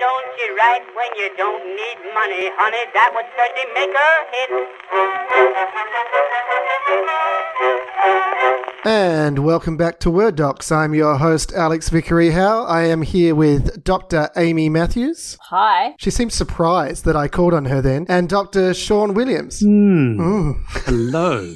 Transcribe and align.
don't 0.00 0.32
you 0.40 0.56
write 0.56 0.80
when 0.96 1.12
you 1.20 1.28
don't 1.36 1.60
need 1.76 1.98
money, 2.16 2.48
honey? 2.56 2.84
That 2.96 3.12
would 3.12 3.28
certainly 3.36 3.68
make 3.76 3.92
a 3.92 4.10
hit. 4.32 4.48
And 8.82 9.40
welcome 9.40 9.76
back 9.76 10.00
to 10.00 10.10
Word 10.10 10.36
Docs. 10.36 10.72
I'm 10.72 10.94
your 10.94 11.18
host, 11.18 11.52
Alex 11.52 11.90
Vickery 11.90 12.30
Howe. 12.30 12.64
I 12.64 12.84
am 12.84 13.02
here 13.02 13.34
with 13.34 13.84
Dr. 13.84 14.30
Amy 14.38 14.70
Matthews. 14.70 15.36
Hi. 15.50 15.94
She 15.98 16.10
seems 16.10 16.32
surprised 16.32 17.04
that 17.04 17.14
I 17.14 17.28
called 17.28 17.52
on 17.52 17.66
her 17.66 17.82
then. 17.82 18.06
And 18.08 18.26
Dr. 18.26 18.72
Sean 18.72 19.12
Williams. 19.12 19.60
Hello. 19.60 20.56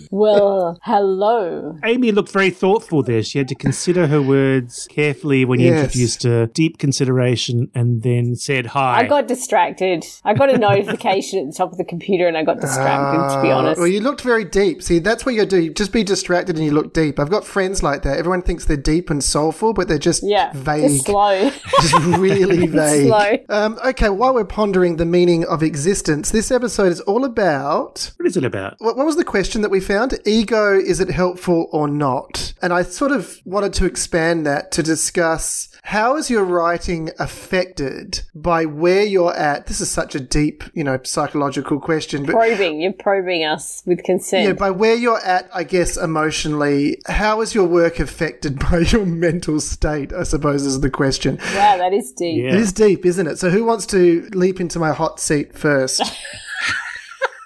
Well, 0.11 0.79
hello. 0.83 1.77
Amy 1.85 2.13
looked 2.13 2.31
very 2.31 2.51
thoughtful 2.51 3.03
there. 3.03 3.23
She 3.23 3.39
had 3.39 3.49
to 3.49 3.55
consider 3.55 4.07
her 4.07 4.21
words 4.23 4.87
carefully 4.91 5.45
when 5.45 5.61
you 5.61 5.69
Yes. 5.71 5.85
introduced 5.85 6.23
her, 6.25 6.47
deep 6.47 6.79
consideration, 6.79 7.71
and 7.75 8.03
then 8.03 8.37
said 8.37 8.67
hi. 8.67 8.99
I 9.01 9.07
got 9.07 9.27
distracted. 9.29 10.05
I 10.25 10.35
got 10.35 10.51
a 10.51 10.59
notification 10.59 11.41
at 11.41 11.47
the 11.47 11.53
top 11.57 11.73
of 11.73 11.79
the 11.79 11.85
computer 11.85 12.29
and 12.29 12.37
I 12.37 12.45
got 12.45 12.61
distracted, 12.61 13.35
to 13.35 13.43
be 13.43 13.51
Uh, 13.51 13.57
honest. 13.57 13.79
Well, 13.79 13.89
you 13.89 14.01
looked 14.01 14.21
very 14.21 14.45
deep. 14.45 14.83
See, 14.83 14.99
that's 14.99 15.25
what 15.27 15.35
you 15.35 15.45
do. 15.47 15.61
You 15.61 15.73
just 15.73 15.93
be 15.93 16.05
distracted 16.05 16.57
and 16.57 16.65
you 16.65 16.71
look 16.73 16.93
deep. 16.95 17.14
I've 17.19 17.31
got 17.31 17.45
friends 17.45 17.83
like 17.83 18.03
that. 18.03 18.19
Everyone 18.19 18.43
thinks 18.43 18.65
they're 18.65 18.77
deep 18.77 19.11
and 19.11 19.23
soulful, 19.23 19.73
but 19.73 19.89
they're 19.89 19.99
just 19.99 20.23
yeah, 20.23 20.53
vague. 20.55 20.91
just 20.91 21.07
slow. 21.07 21.51
just 21.81 21.95
really 22.19 22.67
vague. 22.67 23.07
Slow. 23.07 23.37
Um, 23.49 23.79
okay, 23.87 24.09
while 24.09 24.35
we're 24.35 24.45
pondering 24.45 24.97
the 24.97 25.05
meaning 25.05 25.45
of 25.45 25.63
existence, 25.63 26.31
this 26.31 26.51
episode 26.51 26.93
is 26.93 27.01
all 27.03 27.25
about 27.25 28.13
what 28.17 28.27
is 28.27 28.37
it 28.37 28.45
about? 28.45 28.75
what, 28.79 28.97
what 28.97 29.07
was 29.07 29.17
the 29.17 29.25
question 29.25 29.63
that 29.63 29.71
we 29.71 29.81
found? 29.81 30.19
Ego, 30.27 30.79
is 30.79 31.01
it 31.01 31.11
helpful 31.11 31.69
or 31.73 31.89
not? 31.89 32.53
And 32.63 32.73
I 32.73 32.83
sort 32.83 33.13
of 33.13 33.41
wanted 33.45 33.73
to 33.75 33.87
expand 33.87 34.47
that 34.47 34.73
to 34.73 34.83
discuss 34.83 35.69
how 35.87 36.17
is 36.17 36.31
your 36.31 36.45
writing 36.45 37.11
affected 37.19 38.23
by 38.35 38.65
where 38.65 39.05
you're 39.05 39.37
at? 39.37 39.67
This 39.67 39.83
is 39.83 39.91
such 39.91 40.15
a 40.15 40.21
deep, 40.21 40.65
you 40.73 40.83
know, 40.83 40.99
psychological 41.05 41.79
question, 41.79 42.25
but 42.25 42.33
probing. 42.33 42.81
You're 42.81 42.95
probing 42.95 43.45
us 43.45 43.83
with 43.85 44.03
consent. 44.03 44.47
yeah, 44.47 44.55
by 44.55 44.71
where 44.71 44.95
you're 44.95 45.21
at, 45.21 45.51
I 45.53 45.63
guess 45.63 45.99
emotionally, 45.99 47.03
how 47.07 47.43
is 47.43 47.55
your 47.55 47.67
work 47.67 48.01
affected 48.01 48.59
by 48.71 48.79
your 48.79 49.05
mental 49.05 49.61
state? 49.61 50.11
I 50.15 50.23
suppose 50.23 50.65
is 50.65 50.81
the 50.81 50.89
question. 50.89 51.37
wow, 51.55 51.77
that 51.77 51.93
is 51.93 52.13
deep. 52.13 52.43
Yeah. 52.43 52.55
It 52.55 52.61
is 52.61 52.73
deep, 52.73 53.05
isn't 53.05 53.27
it? 53.27 53.39
So 53.39 53.51
who 53.51 53.67
wants 53.67 53.85
to 53.89 54.27
leap 54.33 54.63
into 54.63 54.79
my 54.79 54.93
hot 54.93 55.21
seat 55.21 55.55
first? 55.55 56.01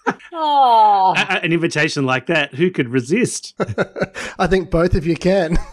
Oh, 0.40 1.14
A- 1.16 1.34
a- 1.34 1.40
an 1.44 1.52
invitation 1.52 2.06
like 2.06 2.26
that, 2.26 2.54
who 2.54 2.70
could 2.70 2.88
resist? 2.90 3.54
I 4.38 4.46
think 4.46 4.70
both 4.70 4.94
of 4.94 5.04
you 5.06 5.16
can. 5.16 5.58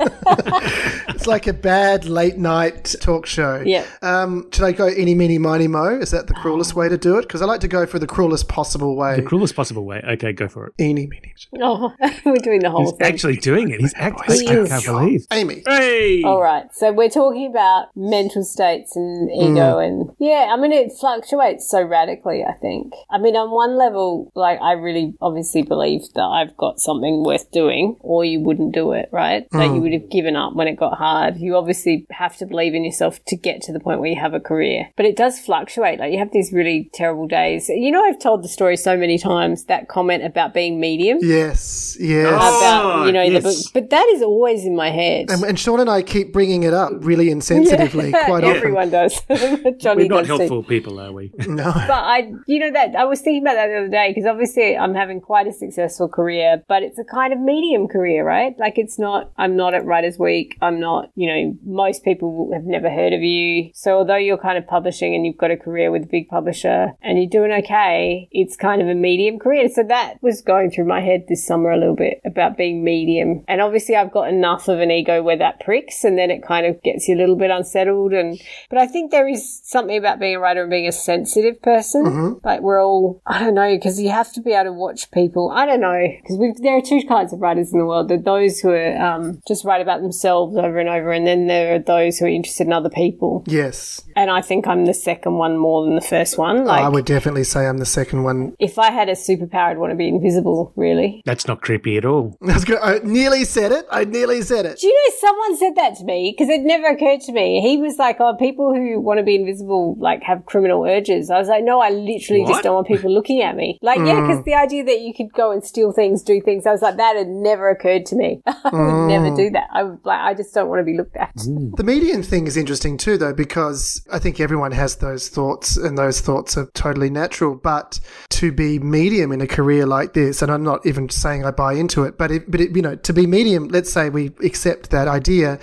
it's 1.09 1.27
like 1.27 1.47
a 1.47 1.53
bad 1.53 2.05
late 2.05 2.37
night 2.37 2.95
talk 2.99 3.25
show. 3.25 3.61
Yeah. 3.65 3.85
Um, 4.01 4.49
should 4.51 4.63
I 4.63 4.71
go 4.71 4.85
any, 4.87 5.13
meeny, 5.13 5.37
miny, 5.37 5.67
mo? 5.67 5.99
Is 5.99 6.11
that 6.11 6.27
the 6.27 6.33
cruelest 6.33 6.75
way 6.75 6.89
to 6.89 6.97
do 6.97 7.17
it? 7.17 7.21
Because 7.23 7.41
I 7.41 7.45
like 7.45 7.61
to 7.61 7.67
go 7.67 7.85
for 7.85 7.99
the 7.99 8.07
cruelest 8.07 8.47
possible 8.47 8.95
way. 8.95 9.15
the 9.17 9.21
cruelest 9.21 9.55
possible 9.55 9.85
way. 9.85 10.01
Okay, 10.07 10.33
go 10.33 10.47
for 10.47 10.67
it. 10.67 10.73
Eeny, 10.81 11.07
meeny. 11.07 11.33
oh, 11.61 11.93
we're 12.25 12.35
doing 12.37 12.61
the 12.61 12.69
whole 12.71 12.81
He's 12.85 12.91
thing. 12.93 13.07
actually 13.13 13.37
doing 13.37 13.69
it. 13.69 13.79
He's 13.79 13.93
actually. 13.95 14.39
He 14.45 14.47
I 14.49 14.67
can't 14.67 14.85
believe. 14.85 15.25
Amy. 15.31 15.63
Hey! 15.67 16.23
All 16.23 16.41
right, 16.41 16.65
so 16.73 16.91
we're 16.91 17.09
talking 17.09 17.47
about 17.49 17.87
mental 17.95 18.43
states 18.43 18.95
and 18.95 19.29
ego, 19.31 19.77
and 19.79 20.09
yeah, 20.19 20.49
I 20.51 20.57
mean 20.57 20.71
it 20.71 20.91
fluctuates 20.99 21.69
so 21.69 21.81
radically. 21.83 22.43
I 22.43 22.53
think. 22.53 22.93
I 23.11 23.17
mean, 23.17 23.35
on 23.35 23.51
one 23.51 23.77
level, 23.77 24.31
like 24.35 24.54
I 24.61 24.73
really 24.73 25.13
obviously 25.21 25.61
believe 25.61 26.01
that 26.13 26.23
I've 26.23 26.55
got 26.57 26.79
something 26.79 27.23
worth 27.23 27.51
doing, 27.51 27.97
or 27.99 28.25
you 28.25 28.39
wouldn't 28.39 28.73
do 28.73 28.91
it, 28.93 29.09
right? 29.11 29.47
That 29.51 29.65
you 29.65 29.71
hmm. 29.73 29.81
would 29.81 29.93
have 29.93 30.09
given 30.09 30.35
up 30.35 30.55
when 30.55 30.67
it 30.67 30.75
got 30.75 30.97
hard. 30.97 31.37
You 31.37 31.55
obviously 31.55 32.05
have 32.11 32.37
to 32.37 32.45
believe 32.45 32.73
in 32.73 32.83
yourself 32.83 33.23
to 33.25 33.35
get 33.35 33.61
to 33.63 33.73
the 33.73 33.79
point 33.79 33.99
where 33.99 34.09
you 34.09 34.19
have 34.19 34.33
a 34.33 34.39
career, 34.39 34.89
but 34.95 35.05
it 35.05 35.15
does 35.15 35.39
fluctuate. 35.39 35.99
Like 35.99 36.11
you 36.11 36.19
have 36.19 36.31
these 36.31 36.51
really 36.51 36.89
terrible 36.93 37.27
days. 37.27 37.69
You 37.69 37.91
know, 37.91 38.03
I've 38.03 38.19
told 38.19 38.43
the 38.43 38.49
story 38.49 38.77
so 38.77 38.97
many 38.97 39.17
times. 39.17 39.65
That 39.65 39.87
comment 39.87 40.23
about 40.23 40.53
being 40.53 40.79
medium. 40.79 41.19
Yes, 41.21 41.97
yes. 41.99 42.27
About 42.27 43.05
you 43.05 43.11
know, 43.11 43.29
the, 43.29 43.37
ah, 43.37 43.49
yes. 43.49 43.71
but 43.71 43.89
that 43.89 44.07
is 44.09 44.21
always 44.21 44.65
in 44.65 44.75
my 44.75 44.89
head. 44.89 45.29
and, 45.29 45.43
and 45.43 45.59
Sean 45.59 45.79
and 45.79 45.89
I 45.89 46.01
keep 46.01 46.33
bringing 46.33 46.63
it 46.63 46.73
up 46.73 46.91
really 46.99 47.27
insensitively 47.27 48.11
quite 48.11 48.43
often. 48.43 48.57
Everyone 48.57 48.89
does. 48.89 49.21
Johnny 49.77 50.03
We're 50.03 50.09
not 50.09 50.25
does 50.25 50.27
too. 50.27 50.37
helpful 50.37 50.63
people, 50.63 50.99
are 50.99 51.11
we? 51.11 51.31
No. 51.55 51.71
But 51.71 51.91
I, 51.91 52.31
you 52.47 52.59
know, 52.59 52.71
that 52.71 52.95
I 52.95 53.05
was 53.05 53.21
thinking 53.21 53.43
about 53.43 53.53
that 53.53 53.67
the 53.67 53.77
other 53.77 53.87
day 53.87 54.09
because 54.09 54.25
obviously 54.25 54.44
I'm 54.57 54.95
having 54.95 55.21
quite 55.21 55.47
a 55.47 55.53
successful 55.53 56.07
career, 56.07 56.63
but 56.67 56.83
it's 56.83 56.99
a 56.99 57.03
kind 57.03 57.33
of 57.33 57.39
medium 57.39 57.87
career, 57.87 58.25
right? 58.25 58.53
Like 58.57 58.77
it's 58.77 58.99
not, 58.99 59.31
I'm 59.37 59.55
not 59.55 59.73
at 59.73 59.85
Writers 59.85 60.17
Week. 60.19 60.57
I'm 60.61 60.79
not, 60.79 61.09
you 61.15 61.27
know, 61.27 61.57
most 61.65 62.03
people 62.03 62.49
have 62.53 62.63
never 62.63 62.89
heard 62.89 63.13
of 63.13 63.21
you. 63.21 63.71
So 63.73 63.97
although 63.97 64.15
you're 64.15 64.37
kind 64.37 64.57
of 64.57 64.67
publishing 64.67 65.15
and 65.15 65.25
you've 65.25 65.37
got 65.37 65.51
a 65.51 65.57
career 65.57 65.91
with 65.91 66.03
a 66.03 66.07
big 66.07 66.27
publisher 66.29 66.93
and 67.01 67.17
you're 67.17 67.29
doing 67.29 67.51
okay, 67.63 68.27
it's 68.31 68.55
kind 68.55 68.81
of 68.81 68.87
a 68.87 68.95
medium 68.95 69.39
career. 69.39 69.69
So 69.69 69.83
that 69.83 70.15
was 70.21 70.41
going 70.41 70.71
through 70.71 70.85
my 70.85 71.01
head 71.01 71.25
this 71.27 71.45
summer 71.45 71.71
a 71.71 71.77
little 71.77 71.95
bit 71.95 72.21
about 72.25 72.57
being 72.57 72.83
medium. 72.83 73.43
And 73.47 73.61
obviously 73.61 73.95
I've 73.95 74.11
got 74.11 74.29
enough 74.29 74.67
of 74.67 74.79
an 74.79 74.91
ego 74.91 75.21
where 75.23 75.37
that 75.37 75.59
pricks 75.59 76.03
and 76.03 76.17
then 76.17 76.31
it 76.31 76.43
kind 76.43 76.65
of 76.65 76.81
gets 76.83 77.07
you 77.07 77.15
a 77.15 77.19
little 77.19 77.35
bit 77.35 77.51
unsettled. 77.51 78.13
And, 78.13 78.39
but 78.69 78.79
I 78.79 78.87
think 78.87 79.11
there 79.11 79.27
is 79.27 79.61
something 79.63 79.97
about 79.97 80.19
being 80.19 80.35
a 80.35 80.39
writer 80.39 80.61
and 80.61 80.69
being 80.69 80.87
a 80.87 80.91
sensitive 80.91 81.61
person. 81.61 82.05
Mm-hmm. 82.05 82.45
Like 82.45 82.61
we're 82.61 82.83
all, 82.83 83.21
I 83.25 83.39
don't 83.39 83.55
know, 83.55 83.75
because 83.75 83.99
you 83.99 84.09
have 84.09 84.31
to 84.35 84.41
be 84.41 84.51
able 84.53 84.65
to 84.65 84.73
watch 84.73 85.09
people. 85.11 85.51
I 85.51 85.65
don't 85.65 85.81
know, 85.81 86.07
because 86.21 86.37
there 86.61 86.77
are 86.77 86.81
two 86.81 87.01
kinds 87.07 87.33
of 87.33 87.41
writers 87.41 87.73
in 87.73 87.79
the 87.79 87.85
world. 87.85 88.07
There 88.07 88.17
are 88.17 88.21
those 88.21 88.59
who 88.59 88.69
are 88.69 88.95
um, 88.97 89.41
just 89.47 89.65
write 89.65 89.81
about 89.81 90.01
themselves 90.01 90.55
over 90.55 90.77
and 90.79 90.89
over, 90.89 91.11
and 91.11 91.25
then 91.25 91.47
there 91.47 91.75
are 91.75 91.79
those 91.79 92.17
who 92.19 92.25
are 92.25 92.29
interested 92.29 92.67
in 92.67 92.73
other 92.73 92.89
people. 92.89 93.43
Yes. 93.47 94.01
And 94.15 94.29
I 94.31 94.41
think 94.41 94.67
I'm 94.67 94.85
the 94.85 94.93
second 94.93 95.37
one 95.37 95.57
more 95.57 95.85
than 95.85 95.95
the 95.95 96.01
first 96.01 96.37
one. 96.37 96.65
Like, 96.65 96.83
I 96.83 96.89
would 96.89 97.05
definitely 97.05 97.43
say 97.43 97.67
I'm 97.67 97.77
the 97.79 97.85
second 97.85 98.23
one. 98.23 98.55
if 98.59 98.79
I 98.79 98.91
had 98.91 99.09
a 99.09 99.13
superpower, 99.13 99.71
I'd 99.71 99.77
want 99.77 99.91
to 99.91 99.95
be 99.97 100.07
invisible, 100.07 100.71
really. 100.75 101.21
That's 101.25 101.47
not 101.47 101.61
creepy 101.61 101.97
at 101.97 102.05
all. 102.05 102.37
I, 102.43 102.53
was 102.53 102.65
I 102.81 102.99
nearly 103.03 103.43
said 103.45 103.71
it. 103.71 103.85
I 103.91 104.05
nearly 104.05 104.41
said 104.41 104.65
it. 104.65 104.79
Do 104.79 104.87
you 104.87 104.93
know 104.93 105.15
someone 105.19 105.57
said 105.57 105.75
that 105.75 105.95
to 105.97 106.03
me 106.03 106.33
because 106.37 106.49
it 106.49 106.61
never 106.61 106.87
occurred 106.87 107.21
to 107.21 107.31
me. 107.31 107.61
He 107.61 107.77
was 107.77 107.97
like, 107.97 108.17
"Oh, 108.19 108.35
people 108.35 108.73
who 108.73 108.99
want 108.99 109.19
to 109.19 109.23
be 109.23 109.35
invisible 109.35 109.95
like 109.99 110.23
have 110.23 110.45
criminal 110.45 110.83
urges." 110.85 111.29
I 111.29 111.37
was 111.37 111.47
like, 111.47 111.63
"No, 111.63 111.79
I 111.79 111.89
literally 111.89 112.41
What? 112.43 112.49
just 112.49 112.63
don't 112.63 112.75
want 112.75 112.87
people 112.87 113.11
looking 113.13 113.41
at 113.41 113.55
me." 113.55 113.77
Like, 113.81 113.99
yeah, 113.99 114.24
because 114.27 114.41
mm. 114.41 114.45
the 114.45 114.53
idea 114.53 114.83
that 114.83 115.01
you 115.01 115.13
could 115.13 115.31
go 115.33 115.51
and 115.51 115.63
steal 115.63 115.91
things, 115.91 116.23
do 116.23 116.41
things, 116.41 116.65
I 116.65 116.71
was 116.71 116.81
like, 116.81 116.97
that 116.97 117.15
had 117.15 117.27
never 117.27 117.69
occurred 117.69 118.05
to 118.07 118.15
me. 118.15 118.41
I 118.45 118.53
would 118.63 118.71
mm. 118.71 119.07
never 119.07 119.35
do 119.35 119.49
that. 119.51 119.67
I 119.71 119.83
would 119.83 119.99
like, 120.03 120.19
I 120.19 120.33
just 120.33 120.53
don't 120.53 120.69
want 120.69 120.79
to 120.79 120.83
be 120.83 120.97
looked 120.97 121.17
at. 121.17 121.35
Mm. 121.35 121.75
The 121.75 121.83
medium 121.83 122.23
thing 122.23 122.47
is 122.47 122.57
interesting 122.57 122.97
too, 122.97 123.17
though, 123.17 123.33
because 123.33 124.05
I 124.11 124.19
think 124.19 124.39
everyone 124.39 124.71
has 124.71 124.97
those 124.97 125.29
thoughts, 125.29 125.77
and 125.77 125.97
those 125.97 126.21
thoughts 126.21 126.57
are 126.57 126.67
totally 126.73 127.09
natural. 127.09 127.55
But 127.55 127.99
to 128.31 128.51
be 128.51 128.79
medium 128.79 129.31
in 129.31 129.41
a 129.41 129.47
career 129.47 129.85
like 129.85 130.13
this, 130.13 130.41
and 130.41 130.51
I'm 130.51 130.63
not 130.63 130.85
even 130.85 131.09
saying 131.09 131.45
I 131.45 131.51
buy 131.51 131.73
into 131.73 132.03
it, 132.03 132.17
but 132.17 132.31
it, 132.31 132.49
but 132.49 132.61
it, 132.61 132.75
you 132.75 132.81
know, 132.81 132.95
to 132.95 133.13
be 133.13 133.27
medium, 133.27 133.67
let's 133.67 133.91
say 133.91 134.09
we 134.09 134.31
accept 134.43 134.89
that 134.91 135.07
idea, 135.07 135.59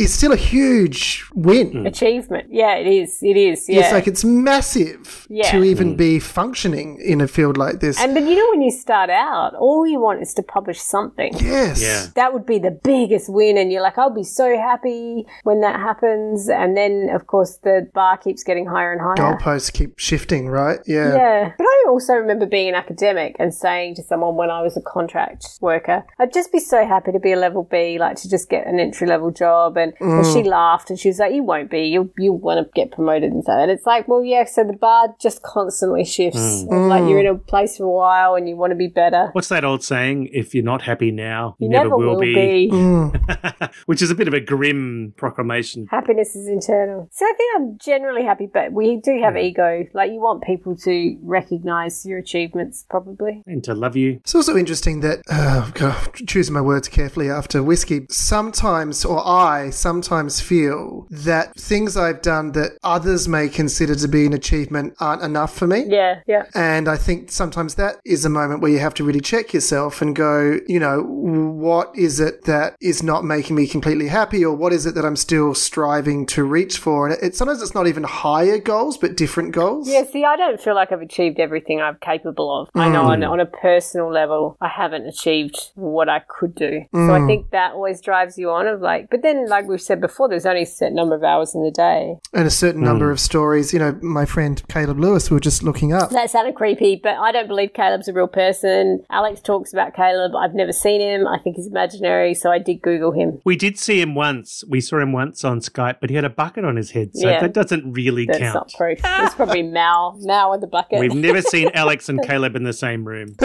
is 0.00 0.14
still 0.14 0.32
a 0.32 0.36
huge 0.36 1.24
win. 1.34 1.72
Hmm. 1.72 1.86
Achievement, 1.86 2.46
yeah, 2.50 2.74
it 2.76 2.86
is. 2.86 3.18
It 3.22 3.36
is. 3.36 3.68
Yeah. 3.68 3.80
It's 3.80 3.92
like 3.92 4.06
it's 4.06 4.24
massive 4.24 5.26
Yeah. 5.28 5.50
to 5.50 5.62
even 5.62 5.90
hmm. 5.90 5.96
be 5.96 6.18
functioning 6.18 6.98
in 7.12 7.20
a 7.20 7.28
field 7.28 7.56
like 7.56 7.80
this. 7.80 8.00
and 8.00 8.14
but 8.14 8.22
you 8.24 8.34
know 8.36 8.48
when 8.50 8.62
you 8.62 8.70
start 8.70 9.10
out, 9.10 9.54
all 9.54 9.86
you 9.86 10.00
want 10.00 10.22
is 10.22 10.32
to 10.34 10.42
publish 10.42 10.80
something. 10.80 11.32
yes. 11.40 11.82
Yeah. 11.82 12.06
that 12.14 12.32
would 12.32 12.46
be 12.46 12.58
the 12.58 12.70
biggest 12.70 13.28
win 13.28 13.56
and 13.58 13.72
you're 13.72 13.82
like 13.82 13.98
i'll 13.98 14.10
be 14.14 14.24
so 14.24 14.56
happy 14.56 15.26
when 15.44 15.60
that 15.60 15.76
happens 15.76 16.48
and 16.48 16.76
then 16.76 17.08
of 17.12 17.26
course 17.26 17.58
the 17.62 17.88
bar 17.94 18.16
keeps 18.16 18.42
getting 18.42 18.66
higher 18.66 18.92
and 18.92 19.00
higher 19.00 19.16
Goalposts 19.16 19.72
keep 19.72 19.98
shifting, 19.98 20.48
right? 20.48 20.78
Yeah. 20.86 21.14
yeah 21.14 21.52
but 21.56 21.64
i 21.64 21.84
also 21.88 22.14
remember 22.14 22.46
being 22.46 22.68
an 22.68 22.74
academic 22.74 23.36
and 23.38 23.52
saying 23.54 23.94
to 23.96 24.02
someone 24.02 24.36
when 24.36 24.50
i 24.50 24.62
was 24.62 24.76
a 24.76 24.80
contract 24.80 25.46
worker 25.60 26.04
i'd 26.18 26.32
just 26.32 26.52
be 26.52 26.58
so 26.58 26.86
happy 26.86 27.12
to 27.12 27.18
be 27.18 27.32
a 27.32 27.36
level 27.36 27.62
b 27.64 27.98
like 27.98 28.16
to 28.16 28.28
just 28.28 28.48
get 28.48 28.66
an 28.66 28.80
entry 28.80 29.06
level 29.06 29.30
job 29.30 29.76
and, 29.76 29.89
and 30.00 30.26
she 30.26 30.42
mm. 30.42 30.46
laughed 30.46 30.90
and 30.90 30.98
she 30.98 31.08
was 31.08 31.18
like 31.18 31.32
you 31.32 31.42
won't 31.42 31.70
be 31.70 31.84
you 31.84 32.12
you 32.18 32.32
want 32.32 32.64
to 32.64 32.70
get 32.74 32.90
promoted 32.90 33.32
and 33.32 33.44
so 33.44 33.52
and 33.52 33.70
it's 33.70 33.86
like 33.86 34.06
well 34.08 34.22
yeah 34.22 34.44
so 34.44 34.64
the 34.64 34.72
bar 34.72 35.14
just 35.20 35.42
constantly 35.42 36.04
shifts 36.04 36.64
mm. 36.64 36.88
like 36.88 37.08
you're 37.08 37.20
in 37.20 37.26
mm. 37.26 37.36
a 37.36 37.38
place 37.38 37.76
for 37.76 37.84
a 37.84 37.90
while 37.90 38.34
and 38.34 38.48
you 38.48 38.56
want 38.56 38.70
to 38.70 38.76
be 38.76 38.88
better 38.88 39.30
What's 39.32 39.48
that 39.48 39.64
old 39.64 39.82
saying? 39.82 40.28
If 40.32 40.54
you're 40.54 40.64
not 40.64 40.82
happy 40.82 41.10
now, 41.10 41.56
you, 41.58 41.66
you 41.66 41.70
never, 41.70 41.96
will 41.96 42.18
be. 42.18 42.68
Which 43.86 44.02
is 44.02 44.10
a 44.10 44.14
bit 44.14 44.28
of 44.28 44.34
a 44.34 44.40
grim 44.40 45.14
proclamation. 45.16 45.86
Happiness 45.90 46.34
is 46.34 46.46
internal. 46.48 47.08
So 47.12 47.24
I 47.24 47.32
think 47.36 47.56
I'm 47.56 47.78
generally 47.78 48.24
happy, 48.24 48.46
but 48.52 48.72
we 48.72 48.96
do 48.96 49.20
have 49.22 49.36
ego. 49.36 49.86
Like 49.94 50.10
you 50.10 50.20
want 50.20 50.42
people 50.42 50.76
to 50.76 51.18
recognize 51.22 52.04
your 52.04 52.18
achievements, 52.18 52.84
probably. 52.88 53.42
And 53.46 53.62
to 53.64 53.74
love 53.74 53.96
you. 53.96 54.20
It's 54.20 54.34
also 54.34 54.56
interesting 54.56 55.00
that, 55.00 55.22
uh, 55.30 55.70
God, 55.70 56.14
choosing 56.26 56.54
my 56.54 56.60
words 56.60 56.88
carefully 56.88 57.30
after 57.30 57.62
whiskey, 57.62 58.06
sometimes, 58.10 59.04
or 59.04 59.26
I 59.26 59.70
sometimes 59.80 60.40
feel 60.40 61.06
that 61.10 61.54
things 61.56 61.96
I've 61.96 62.22
done 62.22 62.52
that 62.52 62.72
others 62.82 63.26
may 63.28 63.48
consider 63.48 63.94
to 63.94 64.08
be 64.08 64.26
an 64.26 64.32
achievement 64.32 64.94
aren't 65.00 65.22
enough 65.22 65.54
for 65.56 65.66
me. 65.66 65.84
Yeah, 65.88 66.20
yeah. 66.26 66.44
And 66.54 66.88
I 66.88 66.96
think 66.96 67.30
sometimes 67.30 67.74
that 67.76 67.96
is 68.04 68.24
a 68.24 68.28
moment 68.28 68.60
where 68.60 68.70
you 68.70 68.78
have 68.78 68.94
to 68.94 69.04
really 69.04 69.20
check 69.20 69.52
yourself 69.52 70.02
and 70.02 70.14
go, 70.14 70.58
you 70.66 70.78
know, 70.78 71.02
what 71.02 71.90
is 71.96 72.20
it 72.20 72.44
that 72.44 72.76
is 72.80 73.02
not 73.02 73.24
making 73.24 73.56
me 73.56 73.66
completely 73.66 74.08
happy 74.08 74.44
or 74.44 74.54
what 74.54 74.72
is 74.72 74.86
it 74.86 74.94
that 74.94 75.04
I'm 75.04 75.16
still 75.16 75.54
striving 75.54 76.26
to 76.26 76.44
reach 76.44 76.78
for? 76.78 77.08
And 77.08 77.22
it, 77.22 77.34
sometimes 77.34 77.62
it's 77.62 77.74
not 77.74 77.86
even 77.86 78.04
higher 78.04 78.58
goals, 78.58 78.98
but 78.98 79.16
different 79.16 79.52
goals. 79.52 79.88
Yeah, 79.88 80.04
see, 80.04 80.24
I 80.24 80.36
don't 80.36 80.60
feel 80.60 80.74
like 80.74 80.92
I've 80.92 81.00
achieved 81.00 81.38
everything 81.38 81.80
I'm 81.80 81.96
capable 82.00 82.60
of. 82.60 82.68
I 82.74 82.88
know 82.88 83.04
on, 83.04 83.20
mm. 83.20 83.30
on 83.30 83.40
a 83.40 83.46
personal 83.46 84.10
level, 84.12 84.56
I 84.60 84.68
haven't 84.68 85.06
achieved 85.06 85.70
what 85.74 86.08
I 86.08 86.20
could 86.20 86.54
do. 86.54 86.82
So 86.92 87.14
I 87.14 87.18
mm. 87.18 87.26
think 87.26 87.50
that 87.50 87.72
always 87.72 88.00
drives 88.00 88.38
you 88.38 88.50
on 88.50 88.66
of 88.66 88.80
like, 88.80 89.08
but 89.10 89.22
then, 89.22 89.48
like 89.48 89.59
we've 89.66 89.80
said 89.80 90.00
before, 90.00 90.28
there's 90.28 90.46
only 90.46 90.62
a 90.62 90.66
certain 90.66 90.94
number 90.96 91.14
of 91.14 91.22
hours 91.22 91.54
in 91.54 91.62
the 91.62 91.70
day. 91.70 92.16
And 92.32 92.46
a 92.46 92.50
certain 92.50 92.82
number 92.82 93.06
hmm. 93.06 93.12
of 93.12 93.20
stories. 93.20 93.72
You 93.72 93.78
know, 93.78 93.98
my 94.02 94.24
friend 94.24 94.62
Caleb 94.68 94.98
Lewis, 94.98 95.30
we 95.30 95.34
were 95.34 95.40
just 95.40 95.62
looking 95.62 95.92
up. 95.92 96.10
That 96.10 96.30
sounded 96.30 96.54
creepy, 96.54 97.00
but 97.02 97.16
I 97.16 97.32
don't 97.32 97.48
believe 97.48 97.72
Caleb's 97.74 98.08
a 98.08 98.12
real 98.12 98.28
person. 98.28 99.04
Alex 99.10 99.40
talks 99.40 99.72
about 99.72 99.94
Caleb. 99.94 100.32
I've 100.34 100.54
never 100.54 100.72
seen 100.72 101.00
him. 101.00 101.26
I 101.26 101.38
think 101.38 101.56
he's 101.56 101.66
imaginary, 101.66 102.34
so 102.34 102.50
I 102.50 102.58
did 102.58 102.82
Google 102.82 103.12
him. 103.12 103.40
We 103.44 103.56
did 103.56 103.78
see 103.78 104.00
him 104.00 104.14
once. 104.14 104.64
We 104.68 104.80
saw 104.80 104.98
him 104.98 105.12
once 105.12 105.44
on 105.44 105.60
Skype, 105.60 105.96
but 106.00 106.10
he 106.10 106.16
had 106.16 106.24
a 106.24 106.30
bucket 106.30 106.64
on 106.64 106.76
his 106.76 106.90
head, 106.92 107.10
so 107.14 107.28
Yeah. 107.28 107.40
that 107.40 107.54
doesn't 107.54 107.92
really 107.92 108.26
That's 108.26 108.38
count. 108.38 108.54
not 108.54 108.72
proof. 108.72 109.00
It's 109.04 109.34
probably 109.34 109.62
Mal. 109.70 110.16
Mal 110.20 110.50
with 110.50 110.60
the 110.60 110.66
bucket. 110.66 111.00
We've 111.00 111.14
never 111.14 111.42
seen 111.42 111.70
Alex 111.74 112.08
and 112.08 112.22
Caleb 112.22 112.56
in 112.56 112.64
the 112.64 112.72
same 112.72 113.04
room. 113.04 113.36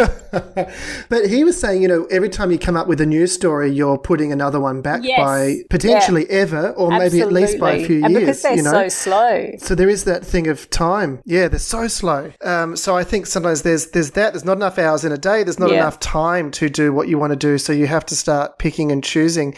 But 1.10 1.30
he 1.30 1.44
was 1.44 1.60
saying, 1.60 1.82
you 1.82 1.88
know, 1.88 2.06
every 2.06 2.30
time 2.30 2.52
you 2.52 2.58
come 2.58 2.76
up 2.76 2.88
with 2.88 3.00
a 3.02 3.06
news 3.06 3.32
story, 3.32 3.72
you're 3.72 3.98
putting 3.98 4.32
another 4.32 4.60
one 4.60 4.82
back 4.82 5.02
Yes. 5.04 5.20
by 5.20 5.58
potentially 5.70 6.05
ever, 6.30 6.70
or 6.72 6.90
maybe 6.90 7.22
at 7.22 7.32
least 7.32 7.60
by 7.60 7.74
a 7.74 7.86
few 7.86 8.04
and 8.04 8.14
years. 8.14 8.22
because 8.22 8.42
they're 8.42 8.56
you 8.56 8.64
know, 8.64 8.72
so 8.72 8.88
slow. 8.90 9.52
So 9.60 9.76
there 9.76 9.90
is 9.90 10.04
that 10.06 10.26
thing 10.26 10.48
of 10.48 10.70
time. 10.70 11.20
Yeah, 11.26 11.48
they're 11.48 11.60
so 11.60 11.88
slow. 11.88 12.32
Um, 12.42 12.76
so 12.76 12.96
I 12.96 13.04
think 13.04 13.26
sometimes 13.26 13.62
there's 13.64 13.88
there's 13.92 14.12
that. 14.12 14.34
There's 14.34 14.46
not 14.46 14.58
enough 14.58 14.78
hours 14.78 15.04
in 15.06 15.12
a 15.12 15.18
day. 15.18 15.44
There's 15.44 15.60
not 15.60 15.72
Yeah. 15.72 15.78
enough 15.78 16.00
time 16.00 16.52
to 16.52 16.70
do 16.70 16.94
what 16.94 17.08
you 17.08 17.18
want 17.18 17.32
to 17.32 17.38
do. 17.38 17.58
So 17.58 17.74
you 17.74 17.88
have 17.88 18.06
to 18.08 18.16
start 18.16 18.58
picking 18.60 18.92
and 18.92 19.04
choosing. 19.04 19.56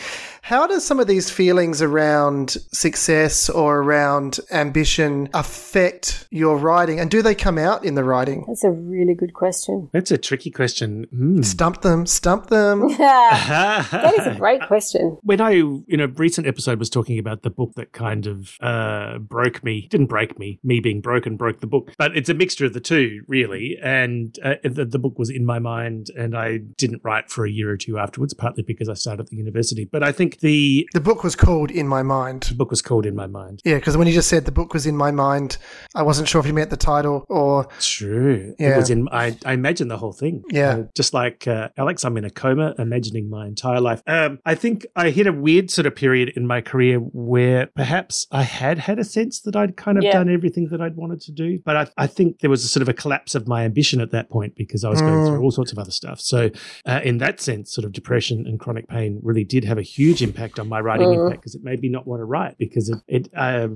How 0.48 0.66
do 0.66 0.80
some 0.80 1.02
of 1.02 1.08
these 1.08 1.30
feelings 1.30 1.82
around 1.82 2.52
success 2.72 3.50
or 3.50 3.80
around 3.82 4.40
ambition 4.50 5.28
affect 5.34 6.26
your 6.32 6.58
writing? 6.58 7.02
And 7.02 7.12
do 7.12 7.22
they 7.22 7.36
come 7.36 7.58
out 7.58 7.84
in 7.84 7.96
the 7.96 8.04
writing? 8.06 8.46
That's 8.48 8.64
a 8.64 8.72
really 8.72 9.14
good 9.14 9.34
question. 9.34 9.90
That's 9.92 10.10
a 10.10 10.18
tricky 10.18 10.50
question. 10.50 11.04
Hmm. 11.10 11.42
Stump 11.42 11.82
them, 11.82 12.06
stump 12.06 12.48
them. 12.48 12.88
that 12.98 14.14
is 14.18 14.26
a 14.26 14.36
great 14.36 14.62
question. 14.68 15.18
when 15.22 15.42
I, 15.42 15.52
in 15.90 16.00
a 16.00 16.08
recent 16.08 16.48
episode, 16.48 16.80
was 16.80 16.90
talking 16.90 17.20
about 17.20 17.42
the 17.42 17.50
book 17.50 17.74
that 17.76 17.92
kind 17.92 18.26
of 18.26 18.56
uh, 18.62 19.18
broke 19.18 19.66
me, 19.66 19.90
didn't 19.90 20.08
break 20.08 20.40
me, 20.40 20.62
me 20.64 20.80
being 20.80 21.02
broken 21.02 21.36
broke 21.36 21.60
the 21.60 21.68
book, 21.68 21.94
but 21.98 22.16
it's 22.16 22.30
a 22.30 22.34
mixture 22.34 22.66
of 22.66 22.72
the 22.72 22.80
two, 22.80 23.22
really. 23.28 23.78
And 23.84 24.40
uh, 24.42 24.56
the, 24.64 24.86
the 24.86 24.98
book 24.98 25.20
was 25.20 25.30
in 25.30 25.46
my 25.46 25.60
mind, 25.60 26.10
and 26.18 26.38
I 26.38 26.60
didn't 26.78 27.02
write 27.04 27.30
for 27.30 27.46
a 27.46 27.52
year 27.52 27.70
or 27.70 27.76
two 27.76 28.00
afterwards, 28.00 28.34
partly 28.34 28.64
because 28.64 28.88
I 28.88 28.94
started 28.94 29.24
at 29.24 29.28
the 29.28 29.36
university. 29.36 29.84
But 29.84 30.04
I 30.04 30.14
think 30.14 30.37
the 30.42 30.88
The 30.94 31.00
book 31.02 31.24
was 31.24 31.36
called 31.36 31.72
In 31.72 31.88
My 31.88 32.04
Mind. 32.04 32.44
The 32.44 32.56
book 32.56 32.70
was 32.70 32.82
called 32.82 33.06
In 33.06 33.16
My 33.16 33.28
Mind. 33.28 33.62
Yeah, 33.66 33.76
because 33.76 33.98
when 33.98 34.08
you 34.08 34.14
just 34.14 34.30
said 34.30 34.46
the 34.46 34.52
book 34.52 34.74
was 34.74 34.86
in 34.86 34.96
my 34.98 35.12
mind, 35.12 35.58
I 35.96 36.04
wasn't 36.04 36.28
sure 36.28 36.40
if 36.42 36.48
you 36.48 36.54
meant 36.54 36.70
the 36.70 36.78
title 36.78 37.26
or 37.30 37.68
True. 37.80 38.56
Yeah. 38.60 38.74
It 38.74 38.78
was 38.78 38.90
in. 38.90 39.08
I, 39.12 39.38
I 39.46 39.54
imagined 39.54 39.90
the 39.92 39.98
whole 39.98 40.14
thing. 40.14 40.44
Yeah. 40.50 40.70
Uh, 40.70 40.84
just 40.96 41.14
like 41.14 41.48
uh, 41.48 41.70
Alex, 41.78 42.04
I'm 42.06 42.18
in 42.18 42.26
a 42.26 42.30
coma, 42.30 42.74
imagining 42.78 43.30
my 43.30 43.46
entire 43.48 43.82
life. 43.82 44.02
Um, 44.08 44.40
I 44.46 44.56
think 44.56 44.86
I 44.96 45.10
hit 45.10 45.28
a 45.28 45.34
weird 45.34 45.72
sort 45.72 45.86
of 45.86 45.96
period 45.96 46.30
in 46.36 46.46
my 46.48 46.62
career 46.62 46.98
where 47.00 47.68
perhaps 47.76 48.28
I 48.32 48.44
had 48.44 48.78
had 48.80 49.00
a 49.00 49.04
sense 49.04 49.42
that 49.42 49.56
I'd 49.56 49.78
kind 49.78 49.98
of 49.98 50.04
Yeah. 50.04 50.14
done 50.14 50.30
everything 50.30 50.68
that 50.72 50.82
I'd 50.82 50.96
wanted 50.96 51.22
to 51.22 51.32
do, 51.32 51.60
but 51.66 51.76
I, 51.76 51.88
I 51.98 52.08
think 52.08 52.40
there 52.40 52.50
was 52.50 52.64
a 52.64 52.68
sort 52.68 52.82
of 52.82 52.90
a 52.90 52.94
collapse 52.94 53.36
of 53.36 53.48
my 53.48 53.64
ambition 53.64 54.02
at 54.02 54.12
that 54.12 54.30
point 54.30 54.56
because 54.56 54.84
I 54.84 54.90
was 54.90 55.02
going 55.02 55.14
Mm. 55.14 55.28
through 55.28 55.42
all 55.42 55.52
sorts 55.52 55.72
of 55.72 55.80
other 55.80 55.92
stuff. 55.92 56.20
So, 56.20 56.50
uh, 56.86 57.00
in 57.04 57.18
that 57.20 57.40
sense, 57.40 57.74
sort 57.74 57.86
of 57.86 57.92
depression 57.92 58.46
and 58.46 58.60
chronic 58.60 58.88
pain 58.88 59.20
really 59.24 59.44
did 59.44 59.64
have 59.64 59.78
a 59.78 59.82
huge 59.82 60.22
impact 60.28 60.60
on 60.60 60.68
my 60.68 60.80
writing 60.80 61.08
Mm. 61.08 61.24
impact 61.26 61.42
because 61.42 61.56
it 61.56 61.64
made 61.64 61.82
me 61.82 61.90
not 61.90 62.06
want 62.08 62.20
to 62.20 62.26
write 62.26 62.58
because 62.58 62.90
it, 62.90 63.00
it 63.08 63.30
uh, 63.36 63.68